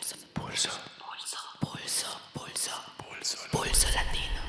[0.00, 0.16] Pulso.
[0.32, 0.70] Pulso.
[1.60, 2.06] Pulso.
[2.32, 2.70] Pulso.
[2.96, 3.36] Pulso.
[3.52, 4.42] Pulso latino.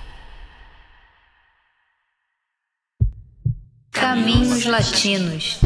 [3.91, 5.59] Caminhos Latinos.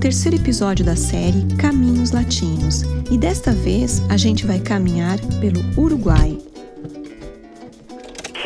[0.00, 6.38] Terceiro episódio da série Caminhos Latinos e desta vez a gente vai caminhar pelo Uruguai.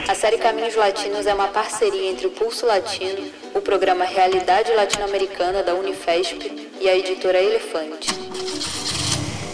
[0.08, 5.62] A série Caminhos Latinos é uma parceria entre o Pulso Latino, o programa Realidade Latino-Americana
[5.62, 8.08] da Unifesp e a editora Elefante.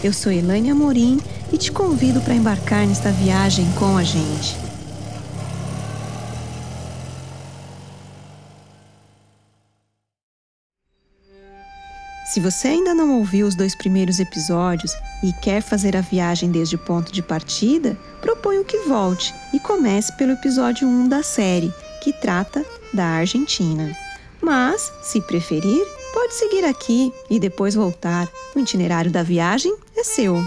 [0.03, 1.19] Eu sou Elaine Amorim
[1.53, 4.70] e te convido para embarcar nesta viagem com a gente.
[12.31, 16.77] Se você ainda não ouviu os dois primeiros episódios e quer fazer a viagem desde
[16.77, 22.13] o ponto de partida, proponho que volte e comece pelo episódio 1 da série, que
[22.13, 23.93] trata da Argentina.
[24.41, 28.29] Mas, se preferir, pode seguir aqui e depois voltar.
[28.55, 30.41] O itinerário da viagem é seu.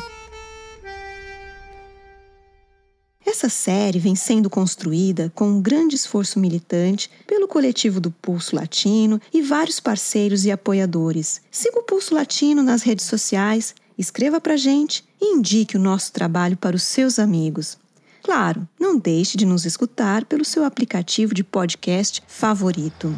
[3.34, 9.20] Essa série vem sendo construída com um grande esforço militante pelo coletivo do Pulso Latino
[9.32, 11.40] e vários parceiros e apoiadores.
[11.50, 16.56] Siga o Pulso Latino nas redes sociais, escreva pra gente e indique o nosso trabalho
[16.56, 17.77] para os seus amigos.
[18.22, 23.12] Claro, não deixe de nos escutar pelo seu aplicativo de podcast favorito.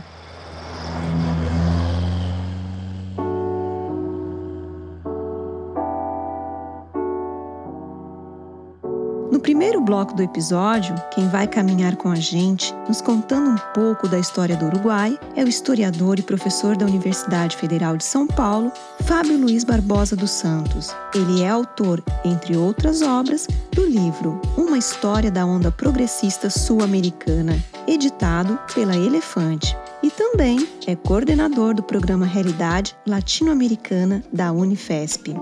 [9.56, 14.18] Primeiro bloco do episódio, quem vai caminhar com a gente, nos contando um pouco da
[14.18, 18.70] história do Uruguai, é o historiador e professor da Universidade Federal de São Paulo,
[19.06, 20.94] Fábio Luiz Barbosa dos Santos.
[21.14, 27.58] Ele é autor, entre outras obras, do livro Uma História da Onda Progressista Sul-Americana,
[27.88, 29.74] editado pela Elefante.
[30.02, 35.34] E também é coordenador do programa Realidade Latino-Americana da Unifesp.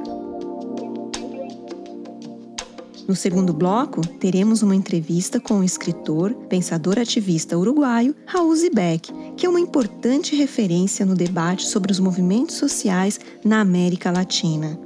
[3.06, 9.44] No segundo bloco, teremos uma entrevista com o escritor, pensador ativista uruguaio Raul Zibek, que
[9.44, 14.78] é uma importante referência no debate sobre os movimentos sociais na América Latina.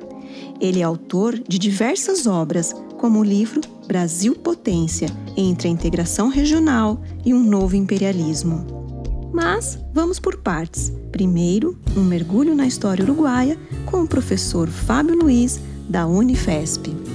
[0.61, 7.00] Ele é autor de diversas obras, como o livro Brasil Potência entre a integração regional
[7.25, 8.67] e um novo imperialismo.
[9.33, 10.93] Mas vamos por partes.
[11.12, 13.56] Primeiro, um mergulho na história uruguaia
[13.87, 17.07] com o professor Fábio Luiz, da Unifesp.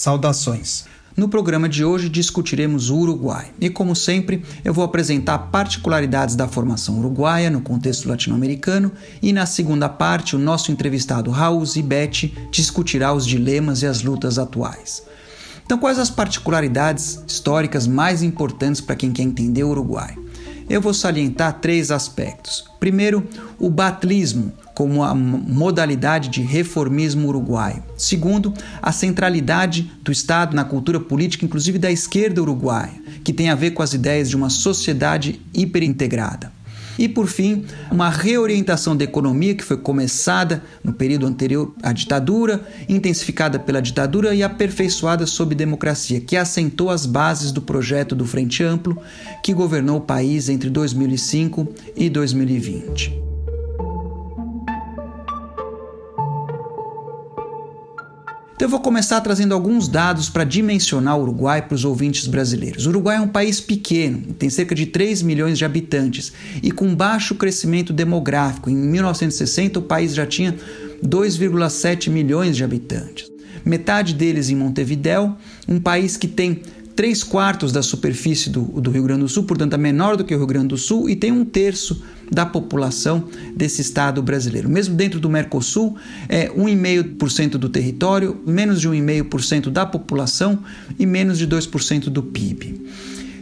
[0.00, 0.86] Saudações!
[1.14, 6.48] No programa de hoje discutiremos o Uruguai e, como sempre, eu vou apresentar particularidades da
[6.48, 8.90] formação uruguaia no contexto latino-americano
[9.20, 14.38] e, na segunda parte, o nosso entrevistado Raul Zibete discutirá os dilemas e as lutas
[14.38, 15.02] atuais.
[15.66, 20.16] Então, quais as particularidades históricas mais importantes para quem quer entender o Uruguai?
[20.66, 22.64] Eu vou salientar três aspectos.
[22.80, 23.28] Primeiro,
[23.58, 24.50] o batlismo,
[24.80, 27.82] como a modalidade de reformismo uruguaio.
[27.98, 33.54] Segundo, a centralidade do Estado na cultura política, inclusive da esquerda uruguaia, que tem a
[33.54, 36.50] ver com as ideias de uma sociedade hiperintegrada.
[36.98, 42.66] E, por fim, uma reorientação da economia que foi começada no período anterior à ditadura,
[42.88, 48.64] intensificada pela ditadura e aperfeiçoada sob democracia, que assentou as bases do projeto do Frente
[48.64, 48.96] Amplo,
[49.44, 53.29] que governou o país entre 2005 e 2020.
[58.60, 62.84] Então eu vou começar trazendo alguns dados para dimensionar o Uruguai para os ouvintes brasileiros.
[62.84, 66.30] O Uruguai é um país pequeno, tem cerca de 3 milhões de habitantes
[66.62, 68.68] e com baixo crescimento demográfico.
[68.68, 70.54] Em 1960 o país já tinha
[71.02, 73.30] 2,7 milhões de habitantes.
[73.64, 75.34] Metade deles em Montevidéu,
[75.66, 76.60] um país que tem
[77.00, 80.34] 3 quartos da superfície do, do Rio Grande do Sul, portanto é menor do que
[80.34, 83.24] o Rio Grande do Sul, e tem um terço da população
[83.56, 84.68] desse estado brasileiro.
[84.68, 85.96] Mesmo dentro do Mercosul,
[86.28, 90.58] é 1,5% do território, menos de 1,5% da população
[90.98, 92.82] e menos de 2% do PIB.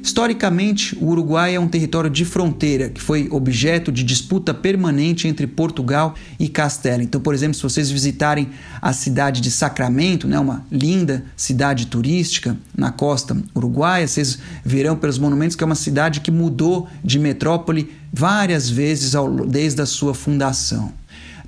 [0.02, 5.46] Historicamente, o Uruguai é um território de fronteira que foi objeto de disputa permanente entre
[5.46, 7.02] Portugal e Castela.
[7.02, 8.48] Então, por exemplo, se vocês visitarem
[8.80, 15.18] a cidade de Sacramento, né, uma linda cidade turística na costa uruguaia, vocês verão pelos
[15.18, 20.14] monumentos que é uma cidade que mudou de metrópole várias vezes ao, desde a sua
[20.14, 20.92] fundação.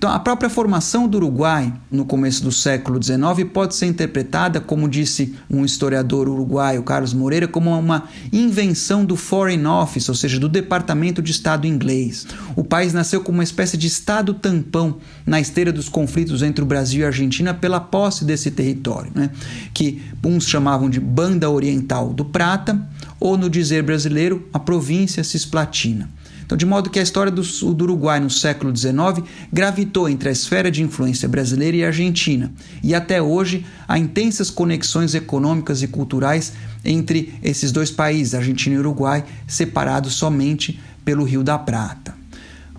[0.01, 4.89] Então, a própria formação do Uruguai no começo do século XIX pode ser interpretada, como
[4.89, 10.49] disse um historiador uruguaio, Carlos Moreira, como uma invenção do Foreign Office, ou seja, do
[10.49, 12.27] Departamento de Estado inglês.
[12.57, 16.67] O país nasceu como uma espécie de Estado tampão na esteira dos conflitos entre o
[16.67, 19.29] Brasil e a Argentina pela posse desse território, né?
[19.75, 22.89] que uns chamavam de Banda Oriental do Prata,
[23.21, 26.09] ou no dizer brasileiro, a província cisplatina.
[26.51, 30.33] Então, de modo que a história do, do, Uruguai no século XIX gravitou entre a
[30.33, 32.53] esfera de influência brasileira e argentina,
[32.83, 36.53] e até hoje há intensas conexões econômicas e culturais
[36.85, 42.20] entre esses dois países, Argentina e Uruguai, separados somente pelo Rio da Prata.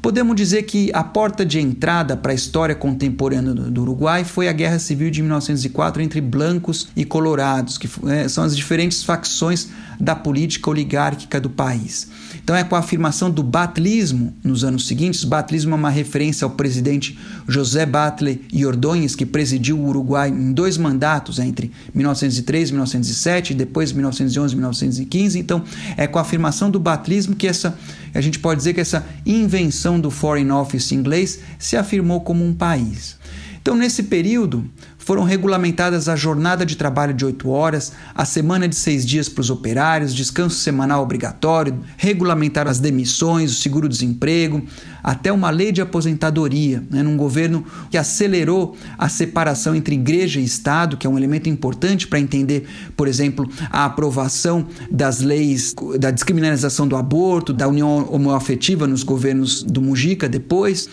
[0.02, 4.52] Podemos dizer que a porta de entrada para a história contemporânea do Uruguai foi a
[4.52, 9.70] Guerra Civil de 1904 entre blancos e colorados, que é, são as diferentes facções
[10.00, 12.08] da política oligárquica do país.
[12.44, 16.50] Então é com a afirmação do batlismo nos anos seguintes, batlismo é uma referência ao
[16.50, 17.18] presidente
[17.48, 23.54] José Batle e Ordóñez, que presidiu o Uruguai em dois mandatos entre 1903 e 1907
[23.54, 25.40] e depois 1911 e 1915.
[25.40, 25.64] Então
[25.96, 27.78] é com a afirmação do batlismo que essa
[28.14, 32.54] a gente pode dizer que essa invenção do Foreign Office inglês se afirmou como um
[32.54, 33.18] país.
[33.62, 34.66] Então, nesse período,
[35.02, 39.42] foram regulamentadas a jornada de trabalho de oito horas, a semana de seis dias para
[39.42, 44.64] os operários, descanso semanal obrigatório, regulamentaram as demissões, o seguro-desemprego,
[45.04, 50.44] até uma lei de aposentadoria, né, num governo que acelerou a separação entre igreja e
[50.44, 56.12] Estado, que é um elemento importante para entender, por exemplo, a aprovação das leis da
[56.12, 60.88] descriminalização do aborto, da união homoafetiva nos governos do Mujica depois.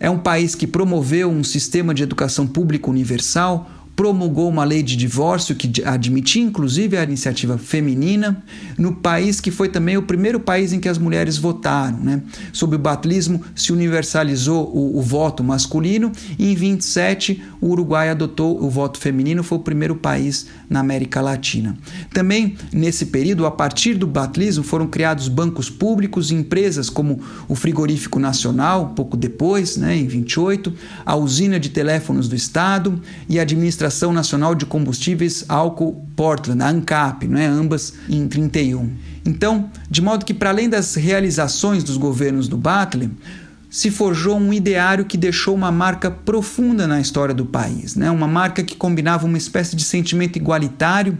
[0.00, 3.70] É um país que promoveu um sistema de educação pública universal,
[4.00, 8.42] promulgou uma lei de divórcio que admitia inclusive a iniciativa feminina,
[8.78, 11.98] no país que foi também o primeiro país em que as mulheres votaram.
[11.98, 12.22] Né?
[12.50, 18.64] Sob o batlismo se universalizou o, o voto masculino e em 27 o Uruguai adotou
[18.64, 21.76] o voto feminino, foi o primeiro país na América Latina.
[22.10, 27.54] Também nesse período, a partir do batlismo, foram criados bancos públicos e empresas como o
[27.54, 30.72] Frigorífico Nacional, pouco depois, né, em 28,
[31.04, 32.98] a Usina de Teléfonos do Estado
[33.28, 38.88] e a Administração Associação Nacional de Combustíveis Álcool Portland, a ANCAP, né, ambas em 31.
[39.26, 43.10] Então, de modo que para além das realizações dos governos do Batley,
[43.68, 48.10] se forjou um ideário que deixou uma marca profunda na história do país, né?
[48.10, 51.18] uma marca que combinava uma espécie de sentimento igualitário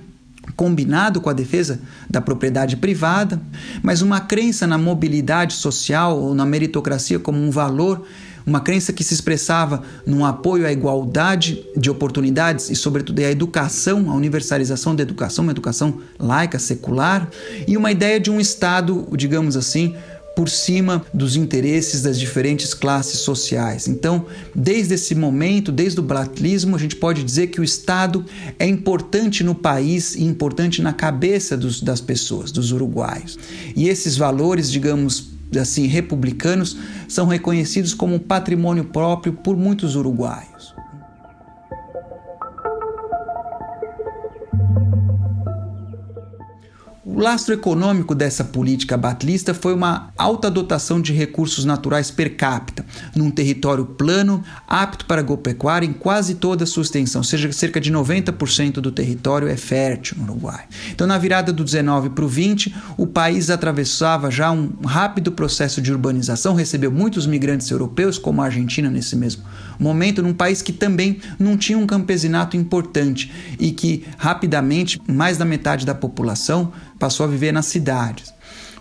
[0.57, 3.41] combinado com a defesa da propriedade privada,
[3.83, 8.05] mas uma crença na mobilidade social ou na meritocracia como um valor
[8.51, 14.11] uma crença que se expressava num apoio à igualdade de oportunidades e, sobretudo, à educação,
[14.11, 17.31] à universalização da educação, uma educação laica, secular,
[17.69, 19.95] e uma ideia de um Estado, digamos assim,
[20.35, 23.87] por cima dos interesses das diferentes classes sociais.
[23.87, 28.25] Então, desde esse momento, desde o blatlismo, a gente pode dizer que o Estado
[28.59, 33.39] é importante no país e importante na cabeça dos, das pessoas, dos uruguaios.
[33.77, 36.77] E esses valores, digamos, assim republicanos
[37.09, 40.75] são reconhecidos como um patrimônio próprio por muitos uruguaios.
[47.21, 52.83] O lastro econômico dessa política batlista foi uma alta dotação de recursos naturais per capita,
[53.15, 57.79] num território plano, apto para agropecuária em quase toda a sua extensão, ou seja, cerca
[57.79, 60.65] de 90% do território é fértil no Uruguai.
[60.93, 65.83] Então, na virada do 19 para o 20, o país atravessava já um rápido processo
[65.83, 69.43] de urbanização, recebeu muitos migrantes europeus, como a Argentina nesse mesmo
[70.23, 75.87] num país que também não tinha um campesinato importante e que rapidamente mais da metade
[75.87, 78.33] da população passou a viver nas cidades.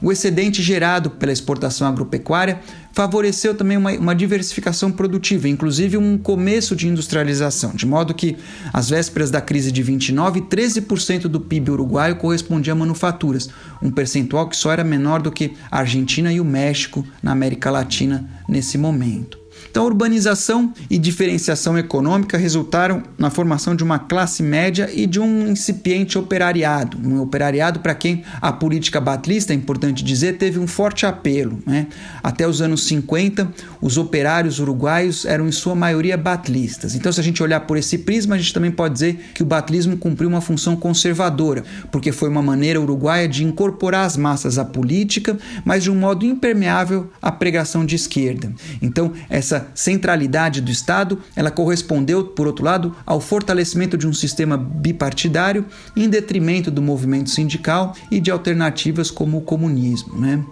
[0.01, 2.61] O excedente gerado pela exportação agropecuária
[2.93, 8.37] favoreceu também uma, uma, diversificação produtiva, inclusive um começo de industrialização, de modo que,
[8.71, 13.49] às vésperas da crise de 29, 13% do PIB uruguaio correspondia a manufaturas,
[13.81, 17.69] um percentual que só era menor do que a Argentina e o México na América
[17.69, 19.38] Latina nesse momento.
[19.69, 25.47] Então, urbanização e diferenciação econômica resultaram na formação de uma classe média e de um
[25.47, 26.97] incipiente operariado.
[27.03, 31.59] Um operariado para quem a política batlista, é importante dizer, teve um forte apelo.
[31.65, 31.87] Né?
[32.23, 33.47] Até os anos 50,
[33.81, 36.95] os operários uruguaios eram em sua maioria batlistas.
[36.95, 39.45] Então, se a gente olhar por esse prisma, a gente também pode dizer que o
[39.45, 44.65] batlismo cumpriu uma função conservadora, porque foi uma maneira uruguaia de incorporar as massas à
[44.65, 48.51] política, mas de um modo impermeável à pregação de esquerda.
[48.81, 54.57] Então, essa centralidade do Estado, ela correspondeu, por outro lado, ao fortalecimento de um sistema
[54.57, 60.19] bipartidário em detrimento do movimento sindical e de alternativas como o comunismo.
[60.19, 60.43] Né?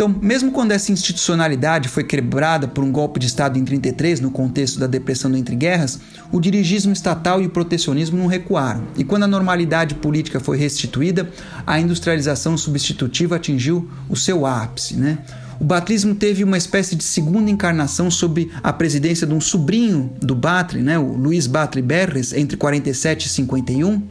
[0.00, 4.30] Então, mesmo quando essa institucionalidade foi quebrada por um golpe de Estado em 33, no
[4.30, 6.00] contexto da depressão do entre guerras,
[6.32, 8.84] o dirigismo estatal e o protecionismo não recuaram.
[8.96, 11.30] E quando a normalidade política foi restituída,
[11.66, 14.96] a industrialização substitutiva atingiu o seu ápice.
[14.96, 15.18] Né?
[15.60, 20.34] O batlismo teve uma espécie de segunda encarnação sob a presidência de um sobrinho do
[20.34, 24.02] Batlle, né, o Luiz Batlle Berres, entre 47 e 51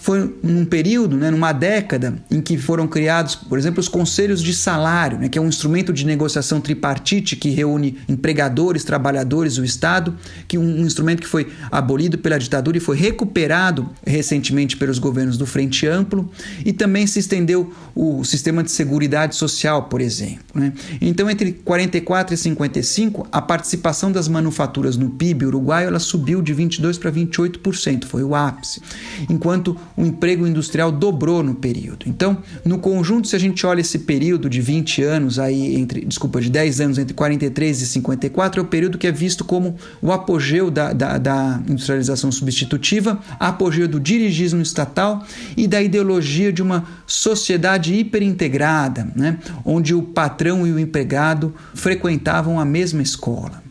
[0.00, 4.54] foi num período, né, numa década, em que foram criados, por exemplo, os conselhos de
[4.54, 10.16] salário, né, que é um instrumento de negociação tripartite que reúne empregadores, trabalhadores, o Estado,
[10.48, 15.36] que um, um instrumento que foi abolido pela ditadura e foi recuperado recentemente pelos governos
[15.36, 16.30] do Frente Amplo,
[16.64, 20.40] e também se estendeu o sistema de seguridade social, por exemplo.
[20.54, 20.72] Né?
[21.02, 26.54] Então, entre 44 e 55, a participação das manufaturas no PIB uruguaio ela subiu de
[26.54, 28.80] 22 para 28%, foi o ápice,
[29.28, 32.06] enquanto o emprego industrial dobrou no período.
[32.06, 36.40] Então, no conjunto, se a gente olha esse período de 20 anos aí entre, desculpa,
[36.40, 40.10] de 10 anos entre 43 e 54, é o período que é visto como o
[40.10, 45.22] apogeu da, da, da industrialização substitutiva, apogeu do dirigismo estatal
[45.54, 49.38] e da ideologia de uma sociedade hiperintegrada, né?
[49.66, 53.62] onde o patrão e o empregado frequentavam a mesma escola.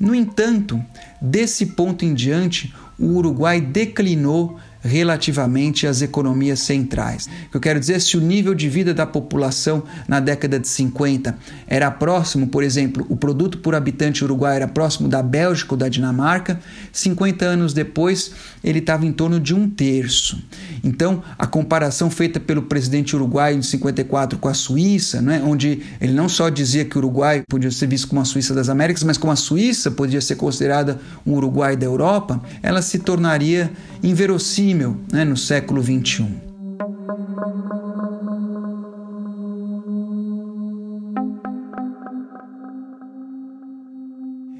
[0.00, 0.82] No entanto,
[1.20, 7.28] desse ponto em diante, o Uruguai declinou relativamente às economias centrais.
[7.52, 11.36] Eu quero dizer é se o nível de vida da população na década de 50
[11.66, 15.88] era próximo, por exemplo, o produto por habitante uruguai era próximo da Bélgica ou da
[15.88, 16.60] Dinamarca,
[16.92, 18.32] 50 anos depois
[18.62, 20.42] ele estava em torno de um terço.
[20.82, 26.12] Então, a comparação feita pelo presidente uruguaio de 54 com a Suíça, né, onde ele
[26.12, 29.16] não só dizia que o Uruguai podia ser visto como a Suíça das Américas, mas
[29.16, 33.70] como a Suíça podia ser considerada um Uruguai da Europa, ela se tornaria
[34.02, 34.68] inverossímil
[35.12, 36.26] né, no século XXI.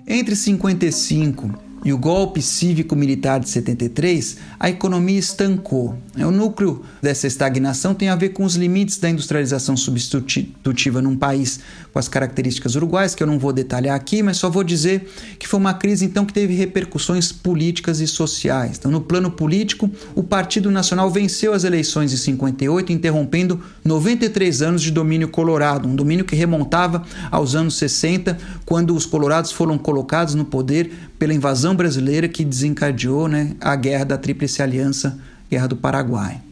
[0.07, 5.97] Entre 55 e o golpe cívico-militar de 73, a economia estancou.
[6.17, 11.61] O núcleo dessa estagnação tem a ver com os limites da industrialização substitutiva num país
[11.99, 15.49] com as características uruguaias, que eu não vou detalhar aqui, mas só vou dizer que
[15.49, 18.77] foi uma crise então que teve repercussões políticas e sociais.
[18.79, 24.83] Então, no plano político, o Partido Nacional venceu as eleições de 58, interrompendo 93 anos
[24.83, 27.03] de domínio colorado, um domínio que remontava
[27.33, 33.27] aos anos 60, quando os colorados foram colocados no poder pela invasão brasileira que desencadeou
[33.27, 35.19] né, a guerra da Tríplice Aliança,
[35.51, 36.48] Guerra do Paraguai.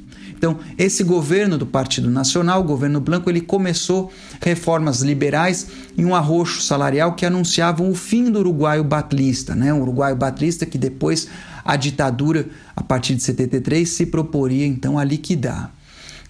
[0.46, 5.66] Então, esse governo do Partido Nacional, o governo Blanco, ele começou reformas liberais
[5.98, 9.74] e um arroxo salarial que anunciavam o fim do uruguaio batlista, né?
[9.74, 11.26] O uruguaio batlista que depois
[11.64, 15.74] a ditadura, a partir de 73, se proporia então a liquidar.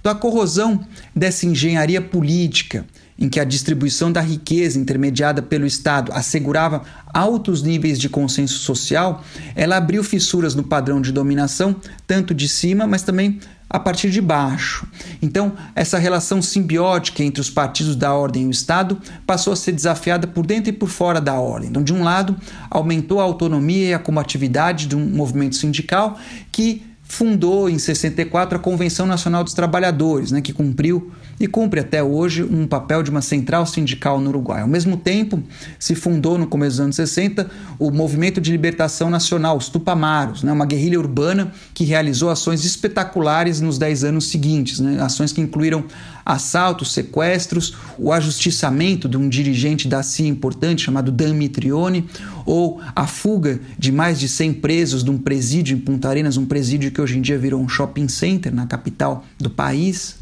[0.01, 0.81] Então, a corrosão
[1.15, 2.87] dessa engenharia política
[3.19, 6.83] em que a distribuição da riqueza intermediada pelo Estado assegurava
[7.13, 12.87] altos níveis de consenso social, ela abriu fissuras no padrão de dominação, tanto de cima,
[12.87, 14.87] mas também a partir de baixo.
[15.21, 19.73] Então, essa relação simbiótica entre os partidos da ordem e o Estado passou a ser
[19.73, 21.69] desafiada por dentro e por fora da ordem.
[21.69, 22.37] Então, de um lado,
[22.71, 26.19] aumentou a autonomia e a combatividade de um movimento sindical
[26.53, 32.03] que fundou em 64 a Convenção Nacional dos Trabalhadores, né, que cumpriu e cumpre até
[32.03, 34.63] hoje um papel de uma central sindical no Uruguai.
[34.63, 35.43] Ao mesmo tempo,
[35.79, 37.49] se fundou no começo dos anos 60
[37.79, 43.61] o Movimento de Libertação Nacional, os Tupamaros, né, uma guerrilha urbana que realizou ações espetaculares
[43.61, 45.85] nos dez anos seguintes, né, ações que incluíram
[46.27, 52.09] assaltos, sequestros, o ajustiçamento de um dirigente da CIA importante chamado Dan Mitrione,
[52.45, 56.45] ou a fuga de mais de 100 presos de um presídio em Punta Arenas, um
[56.45, 60.17] presídio que hoje em dia virou um shopping center na capital do país.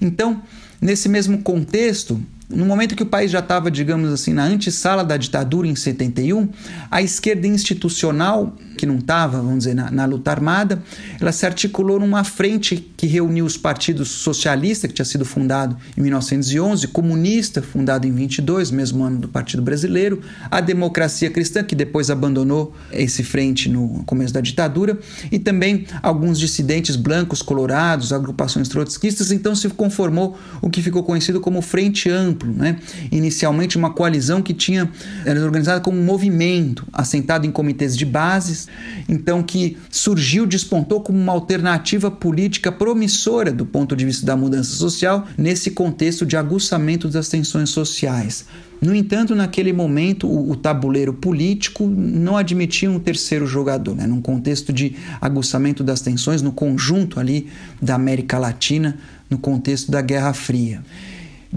[0.00, 0.42] Então,
[0.80, 5.16] nesse mesmo contexto, no momento que o país já estava, digamos assim, na antessala da
[5.16, 6.48] ditadura em 71,
[6.90, 10.82] a esquerda institucional, que não estava, vamos dizer, na, na, luta armada,
[11.20, 16.02] ela se articulou numa frente que reuniu os partidos socialista, que tinha sido fundado em
[16.02, 22.10] 1911, comunista, fundado em 22, mesmo ano do Partido Brasileiro, a democracia cristã, que depois
[22.10, 24.98] abandonou esse frente no começo da ditadura,
[25.32, 31.40] e também alguns dissidentes blancos, colorados, agrupações trotskistas, então se conformou o que ficou conhecido
[31.40, 32.78] como Frente Ampla, amplo, né?
[33.10, 34.90] inicialmente uma coalizão que tinha
[35.24, 38.68] era organizada como um movimento, assentado em comitês de bases,
[39.08, 44.74] então que surgiu, despontou como uma alternativa política promissora do ponto de vista da mudança
[44.74, 48.44] social nesse contexto de aguçamento das tensões sociais.
[48.78, 54.06] No entanto, naquele momento, o, o, tabuleiro político não admitia um terceiro jogador, né?
[54.06, 57.48] num contexto de aguçamento das tensões no conjunto ali
[57.80, 58.98] da América Latina,
[59.30, 60.82] no contexto da Guerra Fria.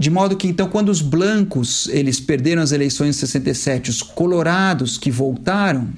[0.00, 4.96] De modo que então quando os blancos eles perderam as eleições em 67, os colorados
[4.96, 5.88] que voltaram,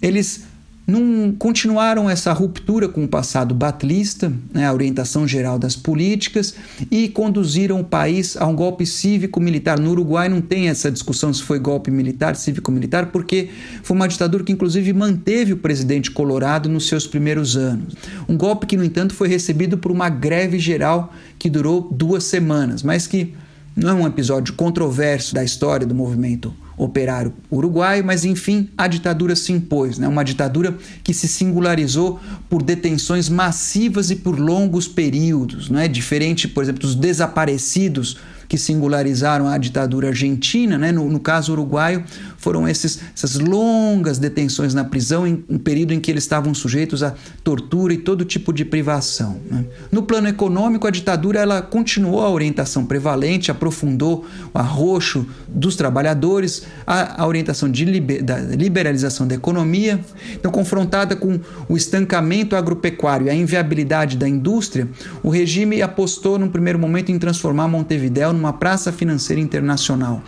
[0.00, 0.44] eles
[0.86, 6.54] não continuaram essa ruptura com o passado batlista, né, a orientação geral das políticas,
[6.90, 9.78] e conduziram o país a um golpe cívico-militar.
[9.78, 13.50] No Uruguai não tem essa discussão se foi golpe militar, cívico-militar, porque
[13.82, 17.94] foi uma ditadura que, inclusive, manteve o presidente Colorado nos seus primeiros anos.
[18.26, 22.82] Um golpe que, no entanto, foi recebido por uma greve geral que durou duas semanas,
[22.82, 23.34] mas que
[23.76, 29.36] não é um episódio controverso da história do movimento operário uruguaio, mas enfim, a ditadura
[29.36, 30.08] se impôs, né?
[30.08, 35.86] uma ditadura que se singularizou por detenções massivas e por longos períodos, né?
[35.86, 38.16] diferente, por exemplo, dos desaparecidos
[38.48, 40.90] que singularizaram a ditadura argentina, né?
[40.90, 42.02] no, no caso uruguaio,
[42.40, 47.02] foram esses, essas longas detenções na prisão, em um período em que eles estavam sujeitos
[47.02, 49.38] a tortura e todo tipo de privação.
[49.48, 49.66] Né?
[49.92, 56.62] No plano econômico, a ditadura ela continuou a orientação prevalente, aprofundou o arroxo dos trabalhadores,
[56.86, 60.00] a, a orientação de liber, da liberalização da economia.
[60.32, 64.88] Então, confrontada com o estancamento agropecuário e a inviabilidade da indústria,
[65.22, 70.22] o regime apostou, num primeiro momento, em transformar Montevideo numa praça financeira internacional.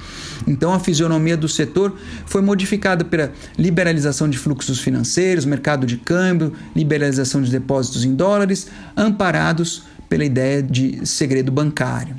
[0.47, 1.95] Então, a fisionomia do setor
[2.27, 8.69] foi modificada pela liberalização de fluxos financeiros, mercado de câmbio, liberalização de depósitos em dólares,
[8.97, 12.17] amparados pela ideia de segredo bancário.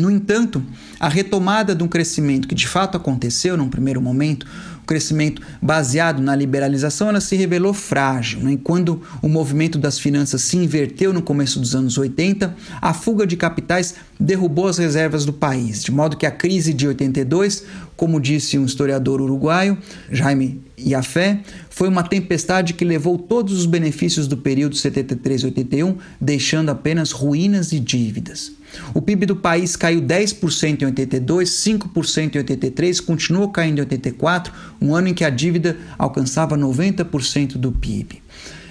[0.00, 0.62] No entanto,
[0.98, 4.46] a retomada de um crescimento que de fato aconteceu num primeiro momento,
[4.84, 8.40] o crescimento baseado na liberalização, ela se revelou frágil.
[8.40, 8.58] Né?
[8.62, 13.34] Quando o movimento das finanças se inverteu no começo dos anos 80, a fuga de
[13.34, 17.64] capitais derrubou as reservas do país, de modo que a crise de 82,
[17.96, 19.78] como disse um historiador uruguaio,
[20.10, 27.10] Jaime Iafé, foi uma tempestade que levou todos os benefícios do período 73-81, deixando apenas
[27.10, 28.52] ruínas e dívidas.
[28.92, 34.52] O PIB do país caiu 10% em 82, 5% em 83, continuou caindo em 84,
[34.80, 38.22] um ano em que a dívida alcançava 90% do PIB.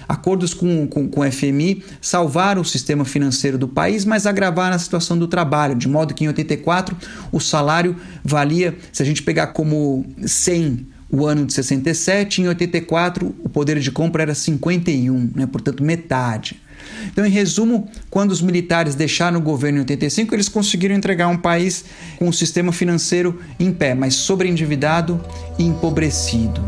[0.08, 4.78] Acordos com, com, com o FMI salvaram o sistema financeiro do país, mas agravaram a
[4.78, 6.96] situação do trabalho, de modo que em 84
[7.32, 13.34] o salário valia, se a gente pegar como 100 o ano de 67, em 84
[13.42, 15.46] o poder de compra era 51, né?
[15.46, 16.60] portanto metade.
[17.06, 21.36] Então, em resumo, quando os militares deixaram o governo em 85, eles conseguiram entregar um
[21.36, 21.84] país
[22.18, 25.20] com um sistema financeiro em pé, mas sobreendividado
[25.58, 26.62] e empobrecido.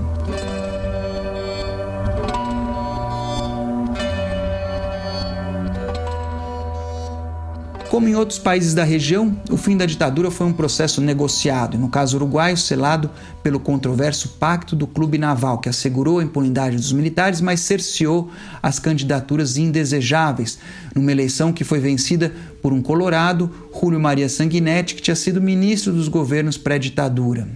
[7.90, 11.88] Como em outros países da região, o fim da ditadura foi um processo negociado, no
[11.88, 13.08] caso uruguaio, selado
[13.44, 18.28] pelo controverso Pacto do Clube Naval, que assegurou a impunidade dos militares, mas cerceou
[18.60, 20.58] as candidaturas indesejáveis,
[20.96, 22.32] numa eleição que foi vencida
[22.66, 23.48] por um colorado,
[23.80, 27.46] Júlio Maria Sanguinetti, que tinha sido ministro dos governos pré-ditadura.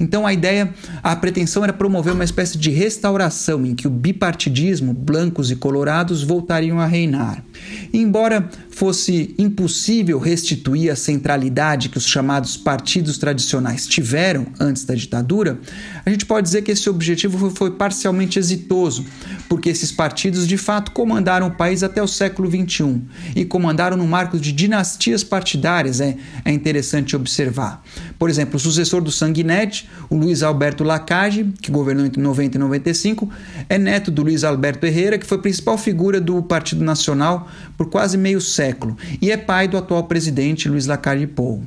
[0.00, 0.74] Então a ideia,
[1.04, 6.24] a pretensão era promover uma espécie de restauração em que o bipartidismo, blancos e colorados,
[6.24, 7.44] voltariam a reinar.
[7.92, 14.94] E embora fosse impossível restituir a centralidade que os chamados partidos tradicionais tiveram antes da
[14.94, 15.58] ditadura,
[16.04, 19.06] a gente pode dizer que esse objetivo foi, parcialmente exitoso,
[19.48, 23.00] porque esses partidos de fato comandaram o país até o século XXI
[23.34, 27.84] e comandaram no marco de dinastias partidárias, é, é interessante observar.
[28.18, 32.60] Por exemplo, o sucessor do Sanguinetti, o Luiz Alberto Lacage, que governou entre 90 e
[32.60, 33.30] 95,
[33.68, 38.16] é neto do Luiz Alberto Herrera, que foi principal figura do Partido Nacional por quase
[38.16, 41.62] meio século, e é pai do atual presidente Luiz Lacage Pou.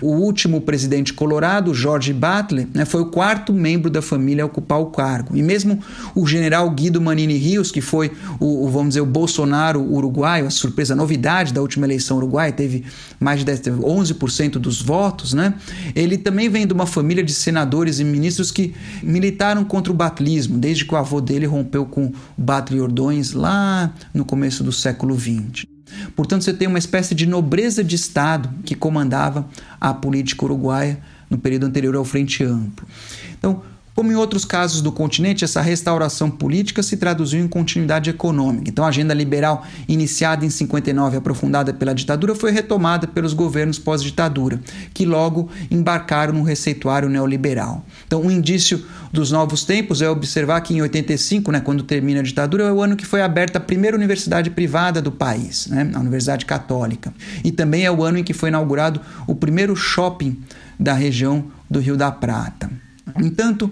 [0.00, 4.80] O último presidente colorado, George Butler, né, foi o quarto membro da família a ocupar
[4.80, 5.36] o cargo.
[5.36, 5.80] E mesmo
[6.14, 10.50] o general Guido Manini Rios, que foi o, o vamos dizer, o Bolsonaro uruguaio, a
[10.50, 12.84] surpresa, a novidade da última eleição uruguaia, teve
[13.18, 15.54] mais de 10, teve 11% dos votos, né?
[15.94, 20.58] Ele também vem de uma família de senadores e ministros que militaram contra o batlismo,
[20.58, 25.18] desde que o avô dele rompeu com o Batle Ordões lá no começo do século
[25.18, 25.77] XX.
[26.14, 29.46] Portanto, você tem uma espécie de nobreza de Estado que comandava
[29.80, 32.86] a política uruguaia no período anterior ao Frente Amplo.
[33.38, 33.62] Então,
[33.98, 38.70] como em outros casos do continente, essa restauração política se traduziu em continuidade econômica.
[38.70, 43.76] Então, a agenda liberal iniciada em 59 e aprofundada pela ditadura foi retomada pelos governos
[43.76, 44.60] pós-ditadura,
[44.94, 47.84] que logo embarcaram no receituário neoliberal.
[48.06, 52.22] Então, um indício dos novos tempos é observar que em 85, né, quando termina a
[52.22, 55.98] ditadura, é o ano que foi aberta a primeira universidade privada do país, né, a
[55.98, 57.12] Universidade Católica.
[57.42, 60.40] E também é o ano em que foi inaugurado o primeiro shopping
[60.78, 62.70] da região do Rio da Prata.
[63.16, 63.70] Entanto,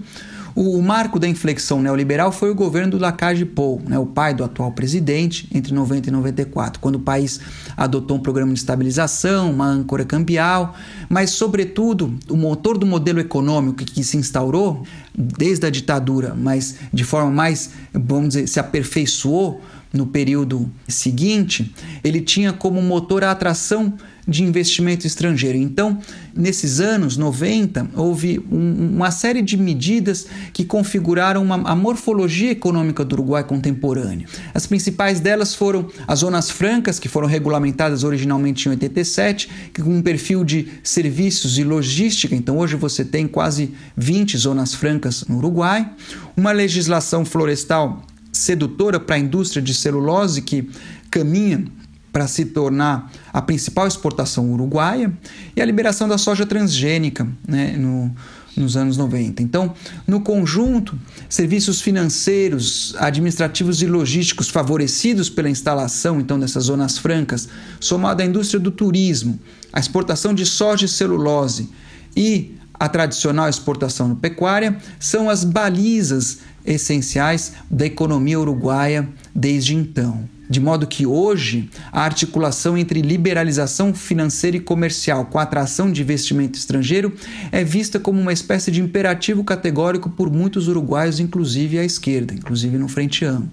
[0.59, 4.43] O, marco da inflexão neoliberal foi o governo do Lacage Pou, né, o pai do
[4.43, 7.39] atual presidente, entre 90 e 94, quando o país
[7.77, 10.75] adotou um programa de estabilização, uma âncora cambial,
[11.11, 14.83] mas, sobretudo, o motor do modelo econômico que se instaurou
[15.15, 19.61] desde a ditadura, mas de forma mais, vamos dizer, se aperfeiçoou
[19.93, 23.93] no período seguinte, ele tinha como motor a atração
[24.27, 25.57] de investimento estrangeiro.
[25.57, 25.99] Então,
[26.35, 33.05] nesses anos 90, houve um, uma série de medidas que configuraram uma, a morfologia econômica
[33.05, 34.29] do Uruguai contemporâneo.
[34.53, 39.49] As principais delas foram as zonas francas, que foram regulamentadas originalmente em 87,
[39.81, 42.35] com um perfil de serviços e logística.
[42.35, 45.89] Então, hoje você tem quase 20 zonas francas no Uruguai.
[46.37, 50.69] Uma legislação florestal sedutora para a indústria de celulose que
[51.11, 51.65] caminha
[52.17, 55.13] para se tornar a principal exportação uruguaia,
[55.55, 58.11] e a liberação da soja transgênica né, no,
[58.57, 59.43] nos anos 90.
[59.43, 59.75] Então,
[60.07, 60.99] no conjunto,
[61.29, 68.59] serviços financeiros, administrativos e logísticos favorecidos pela instalação então dessas zonas francas, somado à indústria
[68.59, 69.39] do turismo,
[69.71, 71.69] a exportação de soja e celulose
[72.17, 80.27] e a tradicional exportação pecuária, são as balizas essenciais da economia uruguaia desde então.
[80.49, 86.03] De modo que hoje a articulação entre liberalização financeira e comercial com a atração de
[86.03, 87.13] investimento estrangeiro
[87.51, 92.79] é vista como uma espécie de imperativo categórico por muitos uruguaios, inclusive à esquerda, inclusive
[92.79, 93.51] no Frente Amplo.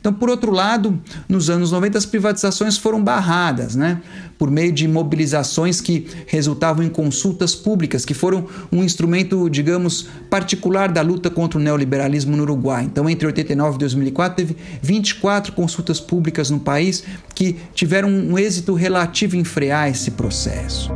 [0.00, 4.00] Então, por outro lado, nos anos 90 as privatizações foram barradas, né?
[4.38, 10.90] Por meio de mobilizações que resultavam em consultas públicas, que foram um instrumento, digamos, particular
[10.90, 12.84] da luta contra o neoliberalismo no Uruguai.
[12.84, 18.72] Então, entre 89 e 2004, teve 24 consultas públicas no país que tiveram um êxito
[18.72, 20.90] relativo em frear esse processo.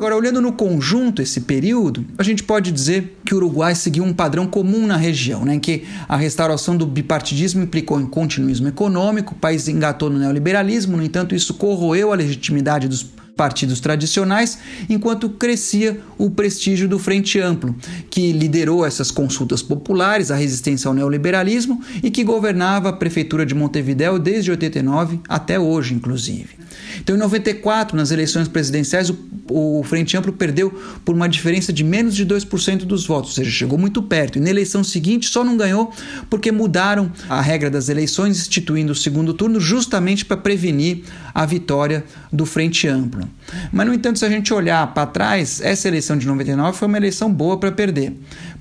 [0.00, 4.14] Agora, olhando no conjunto esse período, a gente pode dizer que o Uruguai seguiu um
[4.14, 9.34] padrão comum na região, né, em que a restauração do bipartidismo implicou em continuismo econômico,
[9.34, 13.02] o país engatou no neoliberalismo, no entanto, isso corroeu a legitimidade dos
[13.36, 14.58] partidos tradicionais,
[14.88, 17.76] enquanto crescia o prestígio do Frente Amplo,
[18.08, 23.54] que liderou essas consultas populares, a resistência ao neoliberalismo e que governava a prefeitura de
[23.54, 26.58] Montevideo desde 89 até hoje, inclusive.
[27.00, 30.70] Então, em 94, nas eleições presidenciais, o, o Frente Amplo perdeu
[31.04, 34.38] por uma diferença de menos de 2% dos votos, ou seja, chegou muito perto.
[34.38, 35.92] E na eleição seguinte só não ganhou
[36.28, 42.04] porque mudaram a regra das eleições, instituindo o segundo turno justamente para prevenir a vitória
[42.32, 43.28] do Frente Amplo.
[43.72, 46.96] Mas, no entanto, se a gente olhar para trás, essa eleição de 99 foi uma
[46.96, 48.12] eleição boa para perder,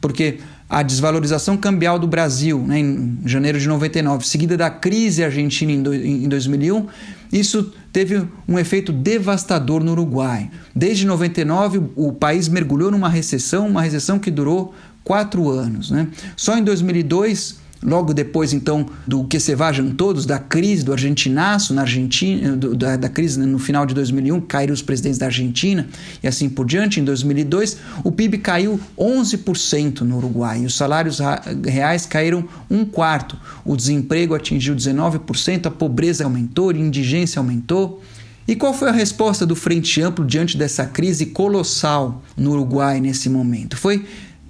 [0.01, 5.71] porque a desvalorização cambial do Brasil né, em janeiro de 99, seguida da crise argentina
[5.71, 6.85] em, em 2001,
[7.33, 10.51] isso teve um efeito devastador no Uruguai.
[10.75, 15.89] Desde 99, o país mergulhou numa recessão, uma recessão que durou quatro anos.
[15.89, 16.07] Né?
[16.35, 21.73] Só em 2002 Logo depois, então, do que se vajam todos, da crise do argentinaço
[21.73, 25.87] na Argentina, do, da, da, crise no final de 2001, caíram os presidentes da Argentina
[26.21, 26.99] e assim por diante.
[26.99, 31.19] Em 2002, o PIB caiu 11% no Uruguai os salários
[31.65, 33.37] reais caíram um quarto.
[33.65, 38.01] O desemprego atingiu 19%, a pobreza aumentou, a indigência aumentou.
[38.47, 43.29] E qual foi a resposta do Frente Amplo diante dessa crise colossal no Uruguai nesse
[43.29, 43.77] momento?
[43.77, 44.05] Foi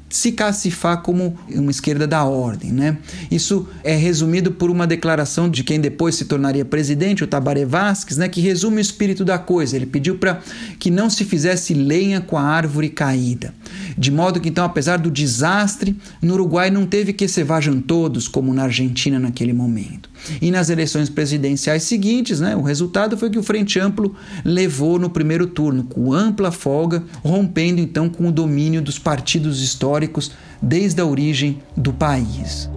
[0.09, 2.71] se cacifar como uma esquerda da ordem.
[2.71, 2.97] Né?
[3.29, 8.17] Isso é resumido por uma declaração de quem depois se tornaria presidente, o Tabaré Vasquez,
[8.17, 9.75] né, que resume o espírito da coisa.
[9.75, 10.41] Ele pediu para
[10.79, 13.53] que não se fizesse lenha com a árvore caída.
[13.97, 18.27] De modo que, então, apesar do desastre, no Uruguai não teve que se vajam todos,
[18.27, 20.08] como na Argentina naquele momento.
[20.41, 25.09] E nas eleições presidenciais seguintes, né, o resultado foi que o Frente Amplo levou no
[25.09, 31.05] primeiro turno, com ampla folga, rompendo então com o domínio dos partidos históricos desde a
[31.05, 32.69] origem do país.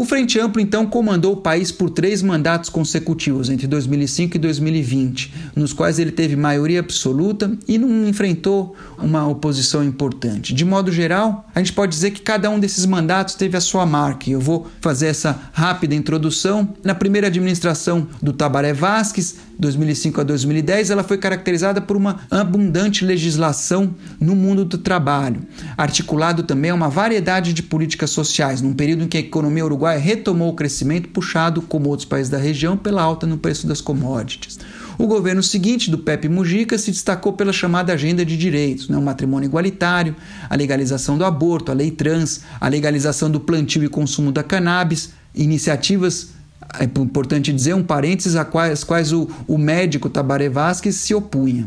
[0.00, 5.34] O Frente Amplo então comandou o país por três mandatos consecutivos entre 2005 e 2020,
[5.54, 10.54] nos quais ele teve maioria absoluta e não enfrentou uma oposição importante.
[10.54, 13.84] De modo geral, a gente pode dizer que cada um desses mandatos teve a sua
[13.84, 14.30] marca.
[14.30, 16.66] Eu vou fazer essa rápida introdução.
[16.82, 23.04] Na primeira administração do Tabaré Vasques, 2005 a 2010, ela foi caracterizada por uma abundante
[23.04, 25.42] legislação no mundo do trabalho,
[25.76, 29.89] articulado também a uma variedade de políticas sociais, num período em que a economia uruguaia
[29.98, 34.58] retomou o crescimento puxado, como outros países da região, pela alta no preço das commodities.
[34.98, 38.96] O governo seguinte, do Pepe Mujica, se destacou pela chamada agenda de direitos, né?
[38.96, 40.14] o matrimônio igualitário,
[40.48, 45.10] a legalização do aborto, a lei trans, a legalização do plantio e consumo da cannabis,
[45.34, 46.28] iniciativas
[46.78, 51.66] é importante dizer um parênteses a quais, quais o, o médico Tabaré Vasquez se opunha.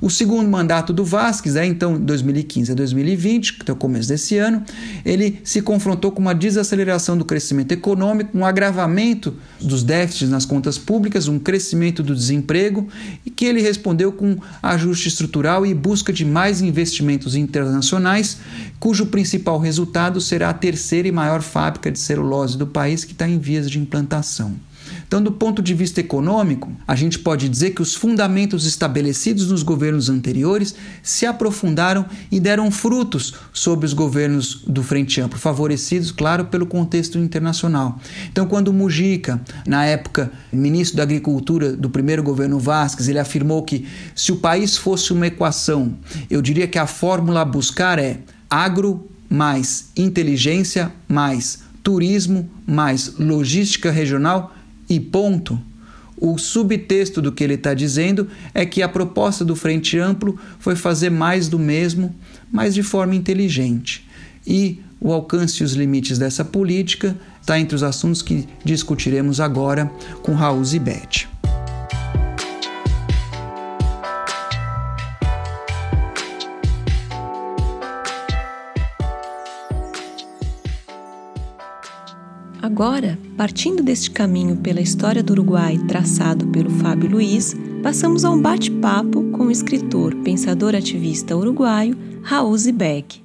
[0.00, 4.36] O segundo mandato do Vasquez, é, então 2015 a 2020, que é o começo desse
[4.38, 4.62] ano,
[5.04, 10.78] ele se confrontou com uma desaceleração do crescimento econômico, um agravamento dos déficits nas contas
[10.78, 12.86] públicas, um crescimento do desemprego
[13.26, 18.38] e que ele respondeu com ajuste estrutural e busca de mais investimentos internacionais,
[18.78, 23.28] cujo principal resultado será a terceira e maior fábrica de celulose do país que está
[23.28, 24.54] em vias de implantação.
[25.08, 29.62] Então, do ponto de vista econômico, a gente pode dizer que os fundamentos estabelecidos nos
[29.62, 36.44] governos anteriores se aprofundaram e deram frutos sobre os governos do Frente Amplo, favorecidos, claro,
[36.44, 37.98] pelo contexto internacional.
[38.30, 43.86] Então, quando Mujica, na época ministro da Agricultura do primeiro governo Vasquez, ele afirmou que
[44.14, 45.94] se o país fosse uma equação,
[46.28, 53.90] eu diria que a fórmula a buscar é agro mais inteligência mais turismo mais logística
[53.90, 54.54] regional
[54.88, 55.58] e ponto.
[56.20, 60.74] O subtexto do que ele está dizendo é que a proposta do Frente Amplo foi
[60.74, 62.14] fazer mais do mesmo,
[62.50, 64.04] mas de forma inteligente.
[64.44, 69.90] E o alcance e os limites dessa política está entre os assuntos que discutiremos agora
[70.22, 71.28] com Raul Zibete.
[82.70, 88.42] Agora, partindo deste caminho pela história do Uruguai traçado pelo Fábio Luiz, passamos a um
[88.42, 93.24] bate-papo com o escritor, pensador ativista uruguaio Raul Zibek.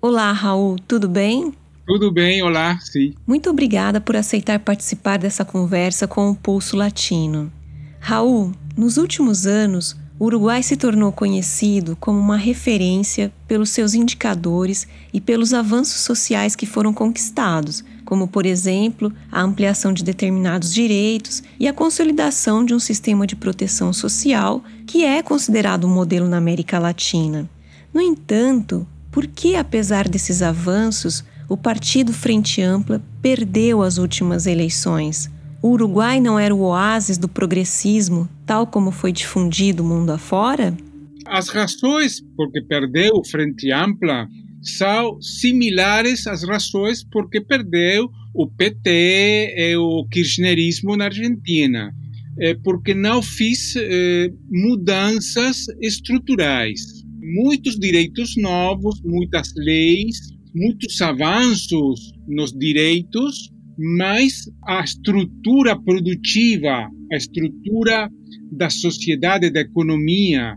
[0.00, 1.52] Olá, Raul, tudo bem?
[1.86, 3.12] Tudo bem, olá, sim.
[3.26, 7.52] Muito obrigada por aceitar participar dessa conversa com o Pulso Latino.
[8.00, 14.86] Raul, nos últimos anos, o Uruguai se tornou conhecido como uma referência pelos seus indicadores
[15.12, 21.42] e pelos avanços sociais que foram conquistados, como, por exemplo, a ampliação de determinados direitos
[21.58, 26.36] e a consolidação de um sistema de proteção social que é considerado um modelo na
[26.36, 27.50] América Latina.
[27.92, 35.28] No entanto, por que, apesar desses avanços, o Partido Frente Ampla perdeu as últimas eleições?
[35.62, 40.76] O Uruguai não era o oásis do progressismo, tal como foi difundido mundo afora?
[41.24, 44.26] As razões por que perdeu Frente Ampla
[44.60, 51.94] são similares às razões por que perdeu o PT e o kirchnerismo na Argentina,
[52.40, 56.80] é porque não fez é, mudanças estruturais.
[57.20, 60.16] Muitos direitos novos, muitas leis,
[60.52, 68.10] muitos avanços nos direitos mas a estrutura produtiva, a estrutura
[68.50, 70.56] da sociedade, da economia,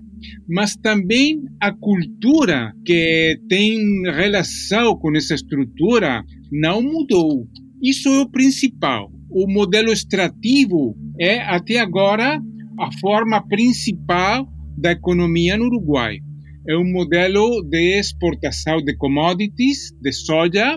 [0.49, 7.47] mas também a cultura que tem relação com essa estrutura não mudou.
[7.82, 9.12] Isso é o principal.
[9.30, 12.41] O modelo extrativo é, até agora,
[12.80, 14.47] a forma principal
[14.78, 16.19] da economia no Uruguai.
[16.67, 20.75] É um modelo de exportação de commodities, de soja,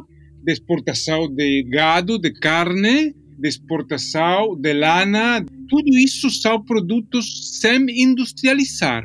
[0.48, 5.44] de exportação de gado, de carne, de exportação de lana.
[5.68, 9.04] Tudo isso são produtos sem industrializar.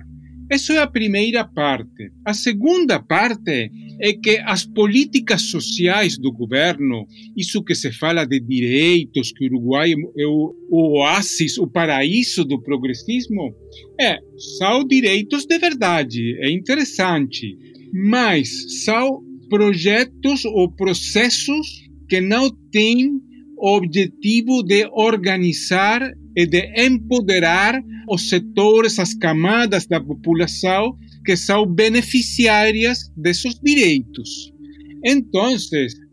[0.50, 2.12] Essa é a primeira parte.
[2.26, 8.40] A segunda parte é que as políticas sociais do governo, isso que se fala de
[8.40, 13.54] direitos, que o Uruguai é o, o oásis, o paraíso do progressismo,
[14.00, 14.18] é,
[14.58, 17.58] são direitos de verdade, é interessante,
[17.92, 19.22] mas são
[19.54, 23.22] projetos ou processos que não têm
[23.56, 26.02] o objetivo de organizar
[26.36, 34.52] e de empoderar os setores, as camadas da população que são beneficiárias desses direitos.
[35.06, 35.56] Então,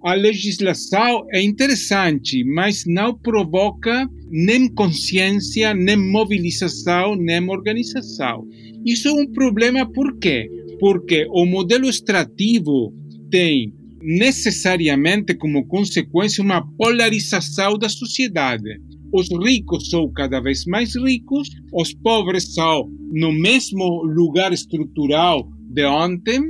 [0.05, 8.47] a legislação é interessante, mas não provoca nem consciência, nem mobilização, nem organização.
[8.85, 10.47] Isso é um problema por quê?
[10.79, 18.81] Porque o modelo extrativo tem necessariamente como consequência uma polarização da sociedade.
[19.13, 25.85] Os ricos são cada vez mais ricos, os pobres são no mesmo lugar estrutural de
[25.85, 26.41] ontem,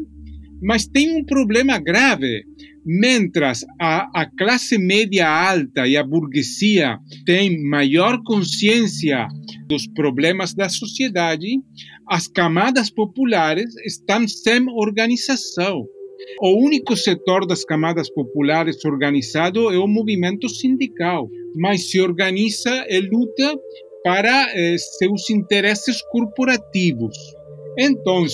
[0.63, 2.45] mas tem um problema grave.
[2.85, 9.27] Mientras a, a classe média alta e a burguesia têm maior consciência
[9.69, 11.61] dos problemas da sociedade,
[12.09, 15.85] as camadas populares estão sem organização
[16.43, 22.99] o único setor das camadas populares organizado é o movimento sindical, mas se organiza e
[23.01, 23.61] luta
[24.03, 27.15] para eh, seus interesses corporativos.
[27.79, 28.25] Então,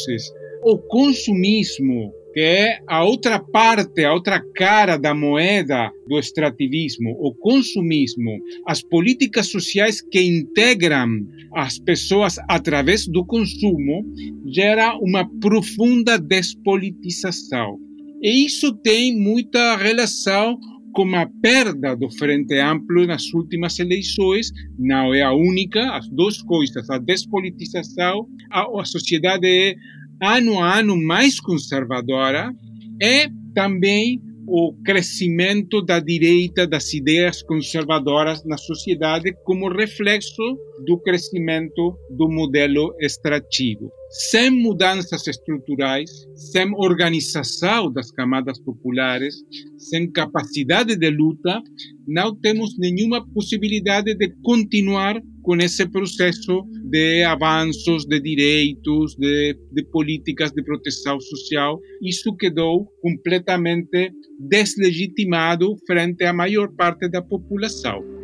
[0.62, 7.35] o consumismo, que é a outra parte, a outra cara da moeda do extrativismo, o
[7.35, 8.38] consumismo,
[8.69, 11.09] as políticas sociais que integram
[11.57, 14.05] as pessoas através do consumo,
[14.47, 17.86] gera uma profunda despolitização.
[18.26, 20.58] E isso tem muita relação
[20.92, 26.42] com a perda do Frente Amplo nas últimas eleições, não é a única, as duas
[26.42, 29.76] coisas, a despolitização, a, a sociedade é
[30.20, 32.52] ano a ano mais conservadora,
[33.00, 41.96] e também o crescimento da direita, das ideias conservadoras na sociedade, como reflexo do crescimento
[42.10, 43.88] do modelo extrativo.
[44.09, 49.35] Sem mudanças estruturais, sem organização das camadas populares,
[49.77, 51.61] sem capacidade de luta,
[52.07, 59.85] não temos nenhuma possibilidade de continuar com esse processo de avanços de direitos, de, de,
[59.90, 61.81] políticas de proteção social.
[62.01, 68.15] Isso quedou completamente deslegitimado frente à maior parte da população.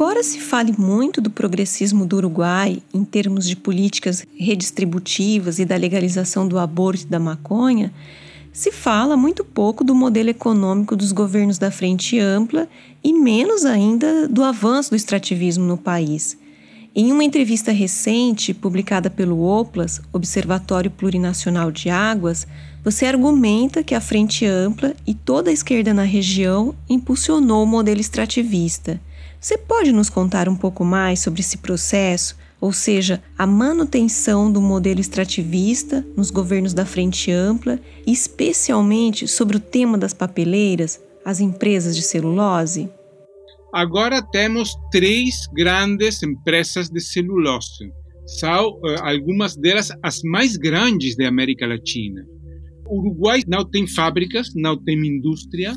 [0.00, 5.76] Embora se fale muito do progressismo do Uruguai em termos de políticas redistributivas e da
[5.76, 7.92] legalização do aborto e da maconha,
[8.50, 12.66] se fala muito pouco do modelo econômico dos governos da Frente Ampla
[13.04, 16.34] e menos ainda do avanço do extrativismo no país.
[16.94, 22.46] Em uma entrevista recente, publicada pelo OPLAS, Observatório Plurinacional de Águas,
[22.82, 28.00] você argumenta que a Frente Ampla e toda a esquerda na região impulsionou o modelo
[28.00, 28.98] extrativista.
[29.40, 32.36] Você pode nos contar um pouco mais sobre esse processo?
[32.60, 39.60] ou seja, a manutenção do modelo extrativista nos governos da Frente Ampla, especialmente sobre o
[39.60, 42.90] tema das papeleiras, as empresas de celulose?
[43.72, 47.90] Agora temos três grandes empresas de celulose.
[48.38, 52.22] São uh, algumas delas as mais grandes da América Latina.
[52.86, 55.72] O Uruguai não tem fábricas, não tem indústria,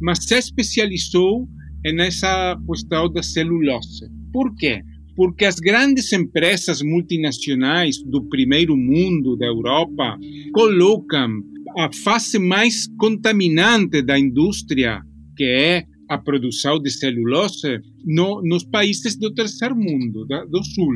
[0.00, 1.46] mas se especializou
[1.90, 4.06] nessa questão da celulose.
[4.32, 4.82] Por quê?
[5.14, 10.18] porque as grandes empresas multinacionais do primeiro mundo da Europa
[10.52, 11.42] colocam
[11.78, 15.02] a fase mais contaminante da indústria,
[15.36, 20.94] que é a produção de celulose, no, nos países do terceiro mundo, da, do sul.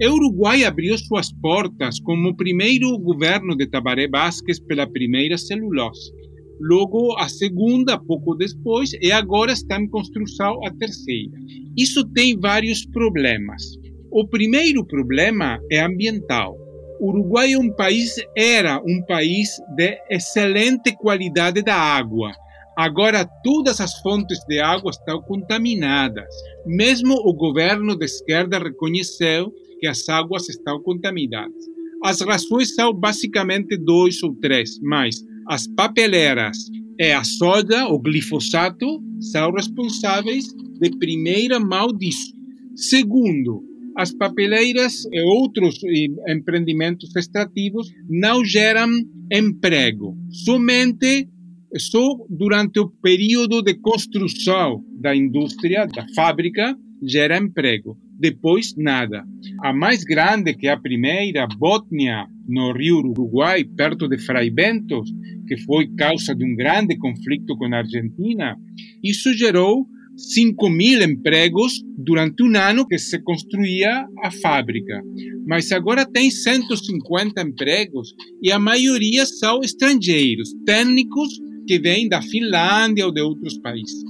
[0.00, 6.12] O Uruguai abriu suas portas como primeiro governo de Tabaré Vázquez pela primeira celulose.
[6.60, 11.38] Logo, a segunda, pouco depois, e agora está em construção a terceira.
[11.76, 13.62] Isso tem vários problemas.
[14.10, 16.56] O primeiro problema é ambiental.
[17.00, 22.32] O Uruguai é um país, era um país de excelente qualidade da água.
[22.76, 26.32] Agora todas as fontes de água estão contaminadas.
[26.66, 31.54] Mesmo o governo de esquerda reconheceu que as águas estão contaminadas.
[32.02, 35.16] As razões são basicamente dois ou três, mas
[35.48, 36.58] as papeleiras
[37.00, 40.46] e a soja, o glifosato, são responsáveis
[40.80, 42.32] de primeira mão disso.
[42.76, 43.64] Segundo,
[43.96, 45.80] as papeleiras e outros
[46.28, 48.88] empreendimentos extrativos não geram
[49.32, 50.16] emprego.
[50.30, 51.28] Somente
[51.76, 57.98] só durante o período de construção da indústria, da fábrica, gera emprego.
[58.18, 59.24] Depois, nada.
[59.62, 65.12] A mais grande, que a primeira, Bótnia, no Rio Uruguai, perto de Fray Bentos,
[65.46, 68.56] que foi causa de um grande conflito com a Argentina,
[69.02, 75.00] isso gerou 5 mil empregos durante um ano que se construía a fábrica.
[75.46, 83.06] Mas agora tem 150 empregos e a maioria são estrangeiros, técnicos que vêm da Finlândia
[83.06, 84.02] ou de outros países.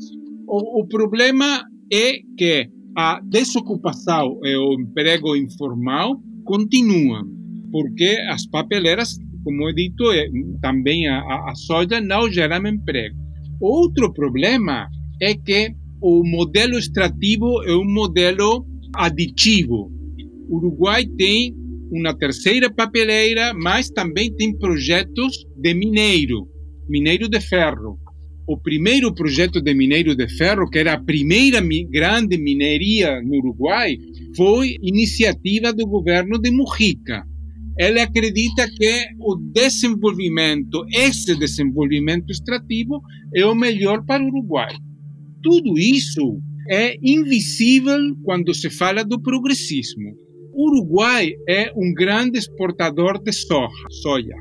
[0.47, 7.25] O, o problema é que a desocupação e o emprego informal continuam,
[7.71, 10.05] porque as papeleiras, como eu dito,
[10.61, 11.21] também a,
[11.51, 13.17] a soja não geram emprego.
[13.61, 14.89] Outro problema
[15.21, 19.91] é que o modelo extrativo é um modelo aditivo.
[20.49, 21.55] O Uruguai tem
[21.91, 26.49] uma terceira papeleira, mas também tem projetos de mineiro,
[26.89, 27.99] mineiro de ferro.
[28.49, 33.99] O primeiro projeto de mineiro de ferro, que era a primeira grande mineria no Uruguai,
[34.35, 37.25] foi iniciativa do governo de Mujica.
[37.79, 43.03] Ele acredita que o desenvolvimento, esse desenvolvimento extrativo,
[43.35, 44.75] é o melhor para o Uruguai.
[45.43, 46.41] Tudo isso
[46.71, 50.17] é invisível quando se fala do progressismo.
[50.55, 54.37] Uruguai é um grande exportador de soja, soja.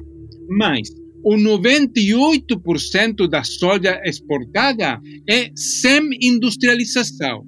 [0.48, 0.88] Mas
[1.28, 4.98] o 98% da soja exportada
[5.30, 7.44] é sem industrialização.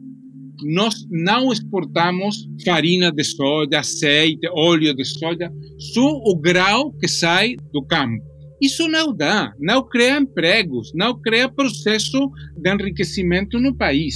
[0.65, 5.49] Nós não exportamos farina de soja, azeite, óleo de soja,
[5.93, 8.21] só o grão que sai do campo.
[8.61, 14.15] Isso não dá, não cria empregos, não cria processo de enriquecimento no país.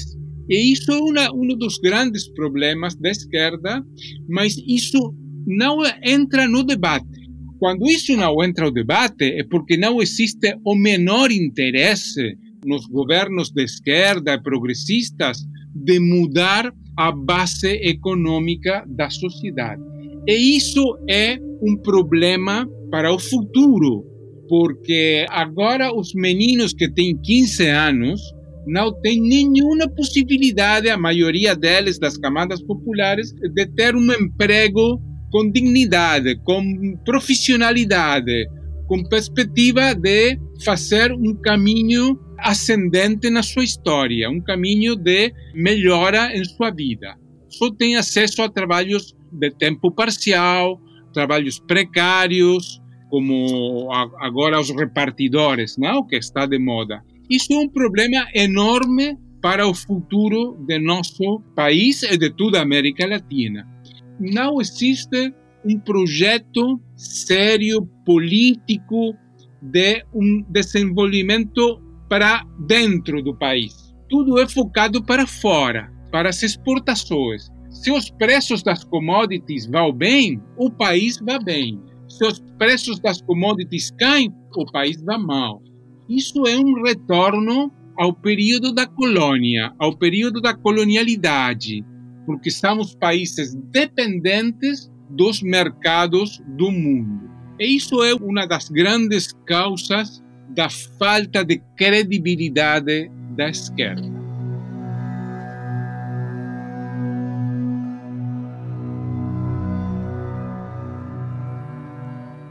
[0.50, 3.82] E isso é uma, um dos grandes problemas da esquerda,
[4.28, 5.16] mas isso
[5.48, 7.23] não entra no debate.
[7.64, 13.52] Quando isso não entra no debate, é porque não existe o menor interesse nos governos
[13.52, 15.38] de esquerda e progressistas
[15.74, 19.82] de mudar a base econômica da sociedade.
[20.28, 24.06] E isso é um problema para o futuro,
[24.50, 28.22] porque agora os meninos que têm 15 anos
[28.68, 35.02] não têm nenhuma possibilidade, a maioria deles, das camadas populares, de ter um emprego
[35.34, 38.48] com dignidade, com profissionalidade,
[38.88, 46.46] com perspectiva de fazer um caminho ascendente na sua história, um caminho de melhora em
[46.46, 47.18] sua vida.
[47.50, 50.80] Só tem acesso a trabalhos de tempo parcial,
[51.12, 52.80] trabalhos precários,
[53.10, 56.06] como agora os repartidores, não?
[56.06, 57.02] que está de moda.
[57.28, 62.62] Isso é um problema enorme para o futuro de nosso país e de toda a
[62.62, 63.73] América Latina.
[64.20, 65.34] Não existe
[65.66, 69.16] um projeto sério, político,
[69.62, 73.94] de um desenvolvimento para dentro do país.
[74.10, 77.50] Tudo é focado para fora, para as exportações.
[77.70, 81.82] Se os preços das commodities vão bem, o país vai bem
[82.14, 85.62] se os preços das commodities caem, o país vai mal.
[86.08, 91.84] Isso é um retorno ao período da colônia, ao período da colonialidade,
[92.26, 97.30] porque somos países dependentes dos mercados do mundo.
[97.60, 104.24] E isso é uma das grandes causas da falta de credibilidade da esquerda.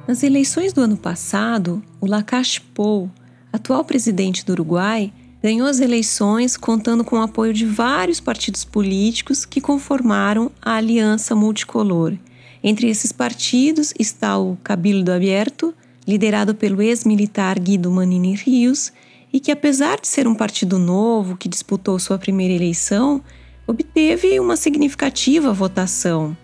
[0.06, 3.10] Nas eleições do ano passado, o Lacache Pou,
[3.52, 5.12] atual presidente do Uruguai,
[5.42, 11.34] ganhou as eleições contando com o apoio de vários partidos políticos que conformaram a Aliança
[11.34, 12.14] Multicolor.
[12.62, 15.74] Entre esses partidos está o Cabildo Aberto,
[16.06, 18.92] liderado pelo ex-militar Guido Manini Rios,
[19.32, 23.20] e que, apesar de ser um partido novo que disputou sua primeira eleição,
[23.66, 26.36] obteve uma significativa votação.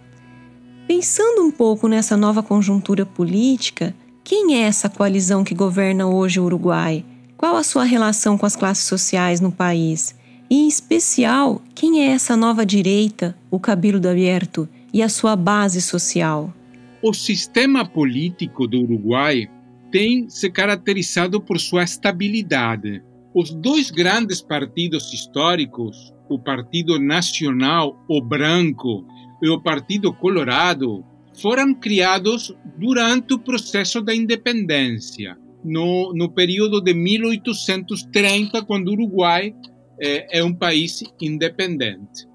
[0.89, 3.95] Pensando um pouco nessa nova conjuntura política,
[4.25, 7.05] quem é essa coalizão que governa hoje o Uruguai?
[7.39, 10.13] Qual a sua relação com as classes sociais no país?
[10.51, 15.81] E, em especial, quem é essa nova direita, o Cabildo Aberto, e a sua base
[15.81, 16.53] social?
[17.01, 19.49] O sistema político do Uruguai
[19.93, 23.05] tem se caracterizado por sua estabilidade.
[23.33, 29.07] Os dois grandes partidos históricos, o Partido Nacional, o branco,
[29.41, 31.05] e o Partido Colorado
[31.41, 39.55] foram criados durante o processo da independência, no, no período de 1830, quando o Uruguai
[40.01, 42.27] é, é um país independente.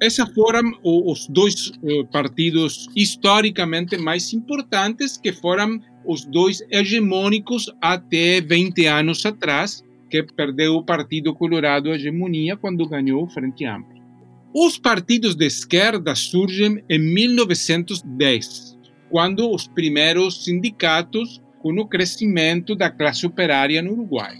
[0.00, 8.40] Esses foram os dois eh, partidos historicamente mais importantes, que foram os dois hegemônicos até
[8.40, 14.00] 20 anos atrás, que perdeu o Partido Colorado a hegemonia quando ganhou o Frente Amplo.
[14.54, 18.78] Os partidos de esquerda surgem em 1910,
[19.10, 24.36] quando os primeiros sindicatos com o crescimento da classe operária no Uruguai.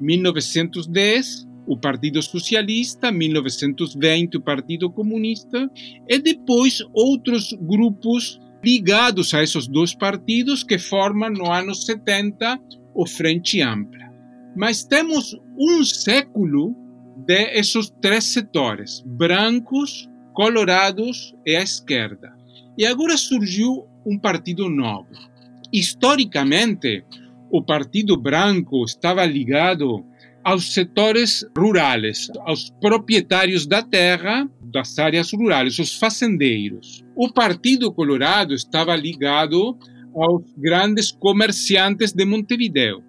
[0.00, 5.70] 1910, o Partido Socialista, 1920, o Partido Comunista,
[6.08, 12.58] e depois outros grupos ligados a esses dois partidos que formam no ano 70
[12.94, 14.12] o Frente Ampla.
[14.56, 16.74] Mas temos um século
[17.16, 22.32] de esses três setores, brancos, colorados e a esquerda.
[22.76, 25.08] E agora surgiu um partido novo.
[25.74, 27.04] Historicamente,
[27.50, 30.04] o Partido Branco estava ligado
[30.44, 37.04] aos setores rurais, aos proprietários da terra, das áreas rurais, os fazendeiros.
[37.16, 39.76] O Partido Colorado estava ligado
[40.14, 43.02] aos grandes comerciantes de Montevideo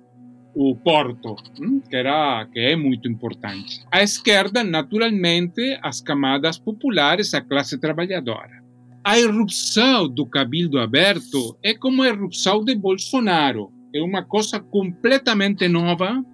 [0.55, 3.83] o Porto, hum, que, era, que é muito importante.
[3.91, 8.64] A esquerda, naturalmente, as camadas populares, a classe trabalhadora.
[9.05, 13.71] A irrupção do Cabildo Aberto é como a irrupção de Bolsonaro.
[13.93, 16.25] É uma coisa completamente nova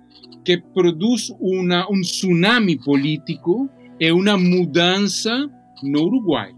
[0.45, 3.69] que produz uma, um tsunami político
[3.99, 5.51] e uma mudança
[5.83, 6.53] no Uruguai.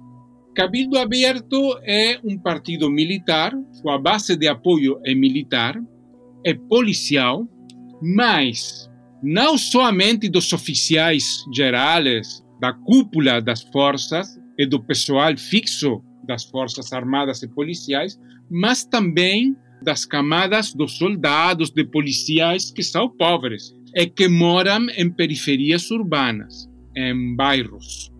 [0.55, 3.51] Cabildo Aberto é um partido militar,
[3.88, 5.82] a base de apoio é militar,
[6.45, 7.47] é policial,
[7.99, 8.88] mas
[9.24, 16.93] não somente dos oficiais gerais, da cúpula das forças e do pessoal fixo das forças
[16.93, 24.08] armadas e policiais, mas também das camadas dos soldados, de policiais que são pobres e
[24.08, 28.12] que moram em periferias urbanas, em bairros.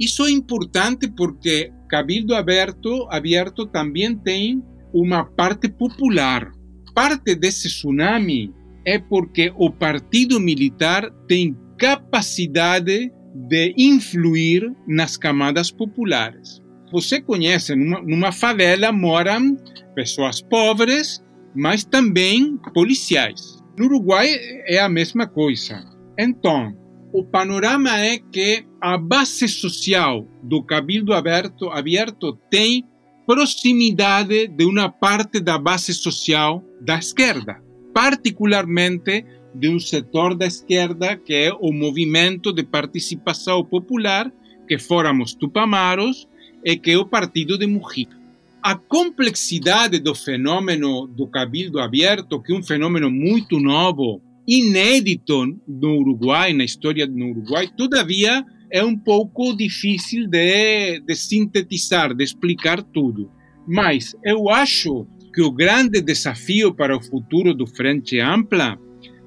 [0.00, 4.62] Isso é importante porque Cabildo Aberto, aberto também tem
[4.92, 6.50] uma parte popular.
[6.94, 8.52] Parte desse tsunami
[8.84, 16.60] é porque o partido militar tem capacidade de influir nas camadas populares.
[16.92, 19.56] Você conhece, numa, numa favela moram
[19.94, 21.22] pessoas pobres,
[21.54, 23.62] mas também policiais.
[23.78, 24.28] No Uruguai
[24.66, 25.82] é a mesma coisa.
[26.18, 26.76] Então,
[27.12, 32.84] o panorama é que a base social do Cabildo Aberto, aberto tem
[33.26, 37.62] proximidade de uma parte da base social da esquerda
[37.92, 39.24] particularmente
[39.54, 44.32] de um setor da esquerda que é o movimento de participação popular
[44.66, 46.26] que fóramos tupamaros
[46.64, 48.16] e que é o Partido de Mujica.
[48.62, 55.98] A complexidade do fenômeno do cabildo aberto, que é um fenômeno muito novo, inédito no
[55.98, 62.82] Uruguai, na história do Uruguai, todavia é um pouco difícil de, de sintetizar, de explicar
[62.82, 63.30] tudo.
[63.66, 68.78] Mas eu acho que o grande desafio para o futuro do Frente Ampla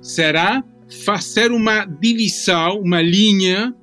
[0.05, 0.63] será
[1.03, 3.73] fazer uma divisão, uma linha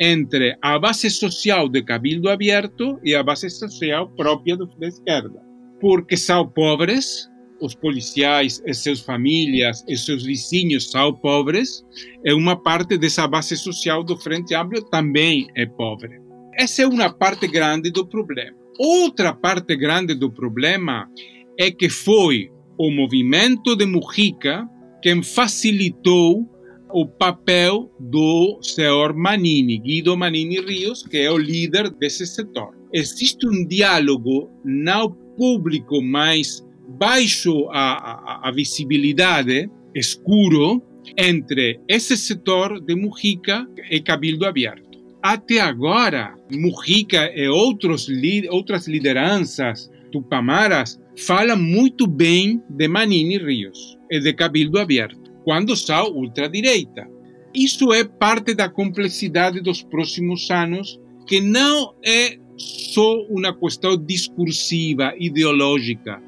[0.00, 5.40] entre a base social de Cabildo Aberto e a base social própria da esquerda.
[5.80, 7.28] Porque são pobres,
[7.60, 11.84] os policiais e suas famílias e seus vizinhos são pobres,
[12.24, 16.20] e uma parte dessa base social do Frente Amplo também é pobre.
[16.54, 18.56] Essa é uma parte grande do problema.
[18.80, 21.08] Outra parte grande do problema
[21.56, 24.68] é que foi o movimento de Mujica
[25.02, 26.48] quem facilitou
[26.90, 32.74] o papel do senhor Manini, Guido Manini Rios, que é o líder desse setor.
[32.92, 40.82] Existe um diálogo não público, mas baixo a, a, a visibilidade, escuro,
[41.16, 44.98] entre esse setor de Mujica e Cabildo Aberto.
[45.22, 48.08] Até agora, Mujica e outros,
[48.50, 56.12] outras lideranças tupamaras fala muito bem de Manini Rios e de Cabildo Aberto, quando são
[56.12, 57.08] ultradireita.
[57.54, 65.12] Isso é parte da complexidade dos próximos anos, que não é só uma questão discursiva,
[65.18, 66.22] ideológica.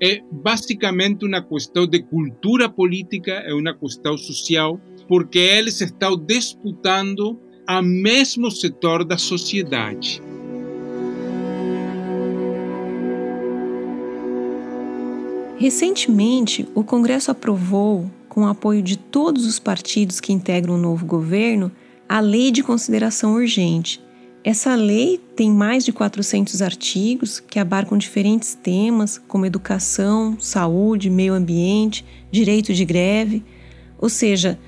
[0.00, 7.40] É basicamente uma questão de cultura política, é uma questão social, porque eles estão disputando
[7.68, 10.20] o mesmo setor da sociedade.
[15.58, 21.06] Recentemente, o Congresso aprovou, com o apoio de todos os partidos que integram o novo
[21.06, 21.72] governo,
[22.06, 24.04] a Lei de Consideração Urgente.
[24.44, 31.32] Essa lei tem mais de 400 artigos que abarcam diferentes temas, como educação, saúde, meio
[31.32, 33.42] ambiente, direito de greve,
[33.98, 34.58] ou seja,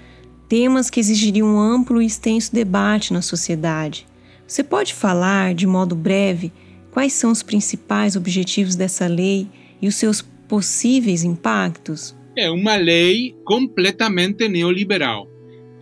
[0.48, 4.06] temas que exigiriam um amplo e extenso debate na sociedade.
[4.46, 6.50] Você pode falar, de modo breve,
[6.90, 9.46] quais são os principais objetivos dessa lei
[9.80, 12.16] e os seus possíveis impactos?
[12.36, 15.28] É uma lei completamente neoliberal.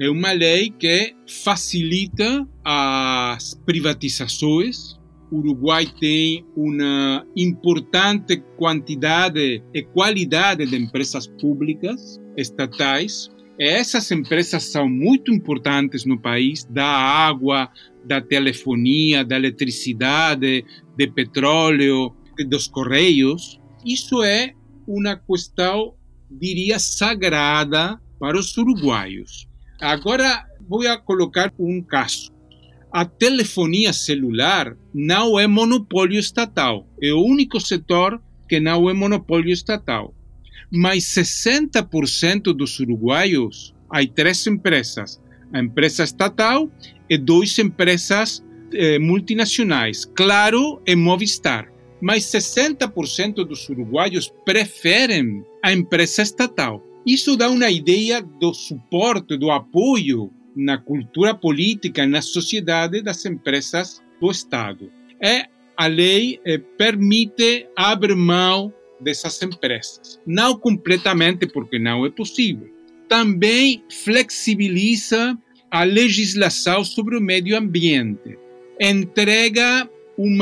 [0.00, 4.98] É uma lei que facilita as privatizações.
[5.30, 13.30] O Uruguai tem uma importante quantidade e qualidade de empresas públicas estatais.
[13.58, 17.70] Essas empresas são muito importantes no país, da água,
[18.04, 20.64] da telefonia, da eletricidade,
[20.96, 22.14] de petróleo,
[22.48, 23.58] dos correios.
[23.86, 24.52] Isso é
[24.84, 25.94] uma questão,
[26.28, 29.46] diria, sagrada para os uruguaios.
[29.80, 32.32] Agora vou colocar um caso.
[32.92, 39.52] A telefonia celular não é monopólio estatal, é o único setor que não é monopólio
[39.52, 40.12] estatal.
[40.68, 45.22] Mas 60% dos uruguaios, há três empresas,
[45.52, 46.68] a empresa estatal
[47.08, 56.22] e duas empresas eh, multinacionais, Claro e Movistar mas 60% dos uruguaios preferem a empresa
[56.22, 56.82] estatal.
[57.06, 64.02] Isso dá uma ideia do suporte, do apoio na cultura política, na sociedade das empresas
[64.20, 64.90] do Estado.
[65.22, 70.18] E a lei eh, permite abrir mão dessas empresas.
[70.26, 72.68] Não completamente, porque não é possível.
[73.08, 75.38] Também flexibiliza
[75.70, 78.38] a legislação sobre o meio ambiente.
[78.80, 79.88] Entrega
[80.18, 80.34] um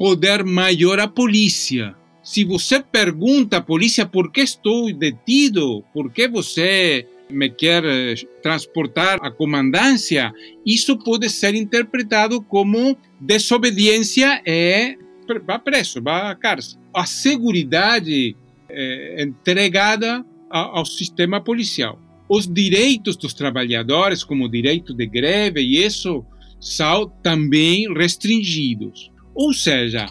[0.00, 1.94] poder maior à polícia.
[2.22, 8.14] Se você pergunta à polícia por que estou detido, por que você me quer eh,
[8.42, 10.32] transportar à comandância,
[10.64, 14.96] isso pode ser interpretado como desobediência e
[15.46, 16.80] vá preso, vá à cárcel.
[16.94, 18.34] A segurança
[18.70, 22.00] é entregada ao sistema policial.
[22.26, 26.24] Os direitos dos trabalhadores, como o direito de greve e isso,
[26.58, 29.10] são também restringidos.
[29.40, 30.04] Ou seja,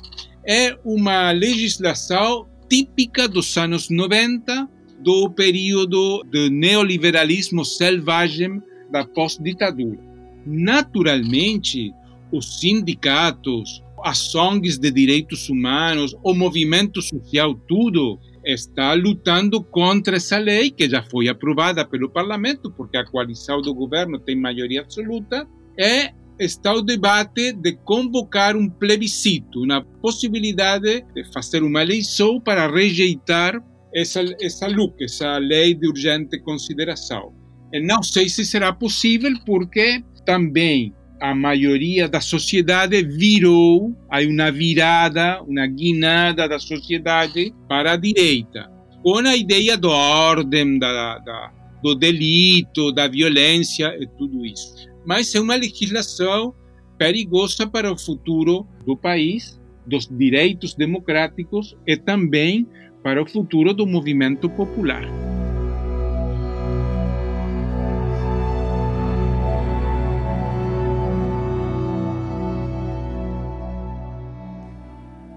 [0.43, 4.67] é uma legislação típica dos anos 90,
[5.01, 8.59] do período do neoliberalismo selvagem
[8.91, 9.99] da pós-ditadura.
[10.47, 11.93] Naturalmente,
[12.31, 20.39] os sindicatos, as ONGs de direitos humanos, o movimento social, tudo está lutando contra essa
[20.39, 25.47] lei que já foi aprovada pelo parlamento, porque a coalição do governo tem maioria absoluta,
[25.77, 32.71] e está o debate de convocar um plebiscito, uma possibilidade de fazer uma eleição para
[32.71, 33.61] rejeitar
[33.93, 37.33] essa, essa LUC, essa lei de urgente consideração.
[37.73, 44.51] E não sei se será possível, porque também a maioria da sociedade virou, há uma
[44.51, 48.71] virada, uma guinada da sociedade para a direita,
[49.03, 51.51] com a ideia da ordem, da, da,
[51.83, 54.88] do delito, da violência e tudo isso.
[55.09, 56.53] Mas é uma legislação
[56.95, 62.67] perigosa para o futuro do país, dos direitos democráticos e também
[63.01, 65.01] para o futuro do movimento popular.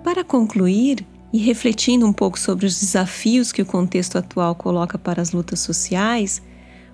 [0.04, 0.98] Para concluir,
[1.32, 5.60] e refletindo um pouco sobre os desafios que o contexto atual coloca para as lutas
[5.60, 6.42] sociais,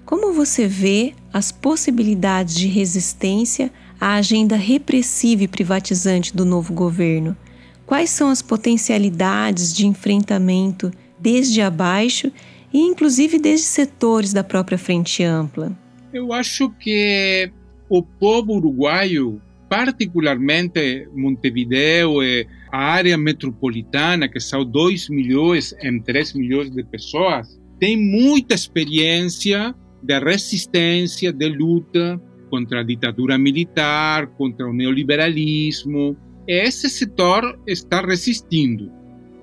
[0.09, 7.37] como você vê as possibilidades de resistência à agenda repressiva e privatizante do novo governo?
[7.85, 10.91] Quais são as potencialidades de enfrentamento
[11.21, 12.33] desde abaixo
[12.73, 15.77] e inclusive desde setores da própria frente ampla?
[16.11, 17.53] Eu acho que
[17.87, 26.33] o povo uruguaio particularmente Montevideo e a área metropolitana, que são 2 milhões em 3
[26.33, 32.21] milhões de pessoas, tem muita experiência de resistência, de luta
[32.51, 36.17] contra a ditadura militar, contra o neoliberalismo.
[36.47, 38.91] Esse setor está resistindo.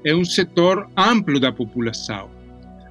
[0.03, 2.30] É um setor amplo da população.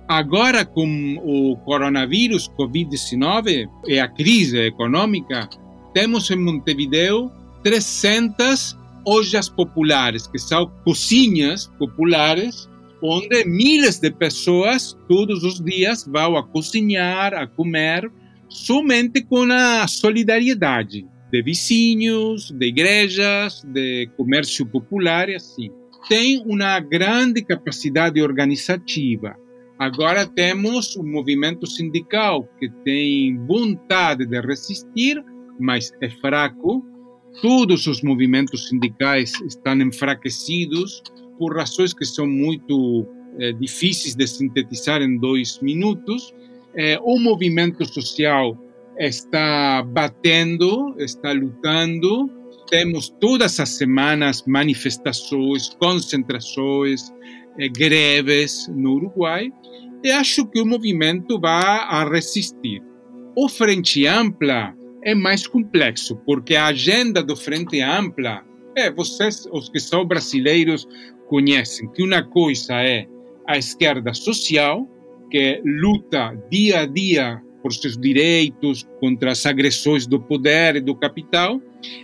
[0.07, 5.49] Agora, com o coronavírus, Covid-19 e a crise econômica,
[5.95, 7.31] temos em Montevideo
[7.62, 12.69] 300 ollas populares, que são cozinhas populares,
[13.07, 18.11] onde milhares de pessoas todos os dias vão a cozinhar, a comer,
[18.49, 25.69] somente com a solidariedade de vizinhos, de igrejas, de comércio popular e assim.
[26.09, 29.37] Tem uma grande capacidade organizativa.
[29.79, 35.23] Agora temos um movimento sindical que tem vontade de resistir,
[35.61, 36.83] mas é fraco.
[37.43, 41.03] Todos os movimentos sindicais estão enfraquecidos
[41.39, 43.07] por razões que são muito
[43.39, 46.35] é, difíceis de sintetizar em dois minutos.
[46.74, 48.59] É, o movimento social
[48.99, 52.30] está batendo, está lutando.
[52.68, 57.12] Temos todas as semanas manifestações, concentrações,
[57.59, 59.51] é, greves no Uruguai.
[60.03, 62.82] E acho que o movimento vai resistir.
[63.37, 68.43] O Frente Ampla é mais complexo, porque a agenda do Frente Ampla,
[68.77, 70.87] é, vocês, os que são brasileiros,
[71.29, 73.07] conhecem que uma coisa é
[73.47, 74.89] a esquerda social,
[75.31, 80.95] que luta dia a dia por seus direitos, contra as agressões do poder e do
[80.95, 81.61] capital,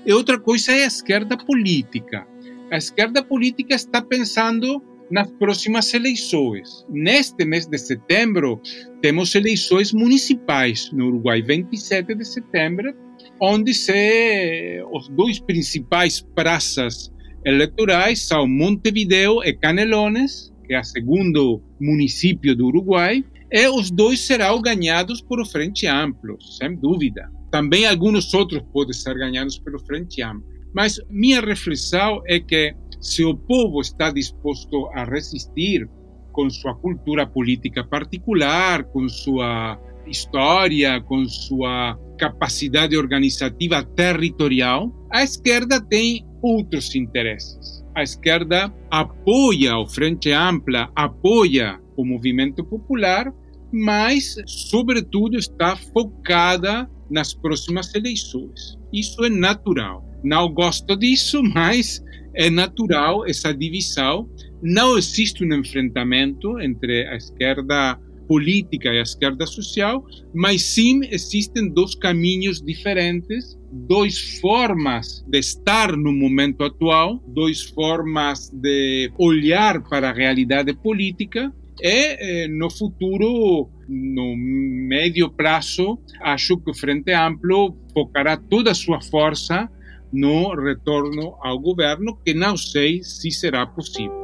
[0.06, 2.26] e outra coisa é a esquerda política.
[2.70, 6.86] A esquerda política está pensando nas próximas eleições.
[6.88, 8.60] Neste mês de setembro,
[9.02, 12.94] temos eleições municipais no Uruguai, 27 de setembro,
[13.40, 17.10] onde se, os dois principais praças
[17.44, 24.20] eleitorais são Montevideo e Canelones, que é o segundo município do Uruguai, e os dois
[24.20, 27.30] serão ganhados por o Frente Amplo, sem dúvida.
[27.50, 30.44] Também alguns outros podem ser ganhados pelo Frente Amplo.
[30.72, 35.88] Mas minha reflexão é que se o povo está disposto a resistir
[36.30, 45.80] com sua cultura política particular, com sua história, com sua capacidade organizativa territorial, a esquerda
[45.80, 47.82] tem outros interesses.
[47.96, 53.32] A esquerda apoia o Frente Ampla, apoia o movimento popular,
[53.72, 58.78] mas, sobretudo, está focada nas próximas eleições.
[58.92, 60.04] Isso é natural.
[60.22, 62.04] Não gosto disso, mas
[62.34, 64.28] é natural essa divisão.
[64.62, 67.98] Não existe um enfrentamento entre a esquerda
[68.30, 75.96] política e a esquerda social, mas sim existem dois caminhos diferentes, duas formas de estar
[75.96, 81.52] no momento atual, duas formas de olhar para a realidade política
[81.82, 88.74] e eh, no futuro, no médio prazo, acho que o Frente Amplo focará toda a
[88.74, 89.68] sua força
[90.12, 94.20] no retorno ao governo, que não sei se será possível.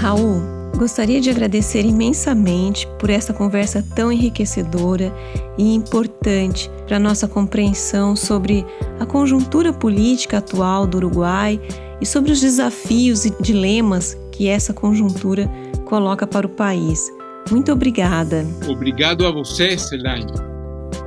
[0.00, 5.12] Raul, gostaria de agradecer imensamente por essa conversa tão enriquecedora
[5.58, 8.64] e importante para nossa compreensão sobre
[8.98, 11.60] a conjuntura política atual do Uruguai
[12.00, 15.48] e sobre os desafios e dilemas que essa conjuntura
[15.84, 17.12] coloca para o país.
[17.50, 18.46] Muito obrigada.
[18.68, 20.32] Obrigado a você, Selaine.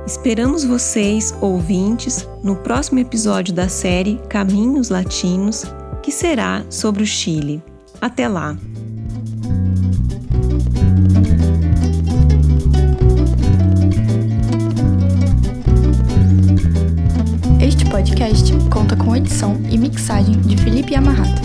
[0.06, 5.64] Esperamos vocês, ouvintes, no próximo episódio da série Caminhos Latinos,
[6.02, 7.60] que será sobre o Chile.
[8.00, 8.56] Até lá!
[18.06, 21.42] Podcast conta com edição e mixagem de Felipe Amarrato.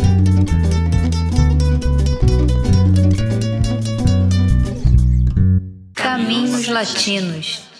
[5.95, 7.70] Caminhos Latinos.